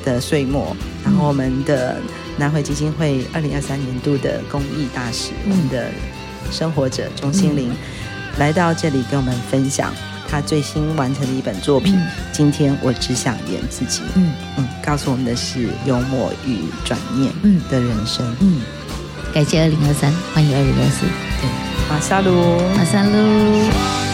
[0.04, 1.96] 的岁末，然后我们的。
[2.36, 5.90] 南回基金会二零二三年度的公益大使，嗯、我们的
[6.50, 7.76] 生活者钟心凌、嗯、
[8.38, 9.94] 来到这里跟我们分享
[10.28, 11.94] 他最新完成的一本作品。
[11.96, 14.02] 嗯、今天我只想演自己。
[14.16, 17.32] 嗯嗯，告诉我们的是幽默与转念
[17.70, 18.24] 的人生。
[18.40, 18.60] 嗯，
[19.32, 21.06] 感谢二零二三，欢迎二零二四。
[21.40, 21.48] 对，
[21.88, 22.32] 马萨鲁，
[22.76, 24.13] 马萨鲁。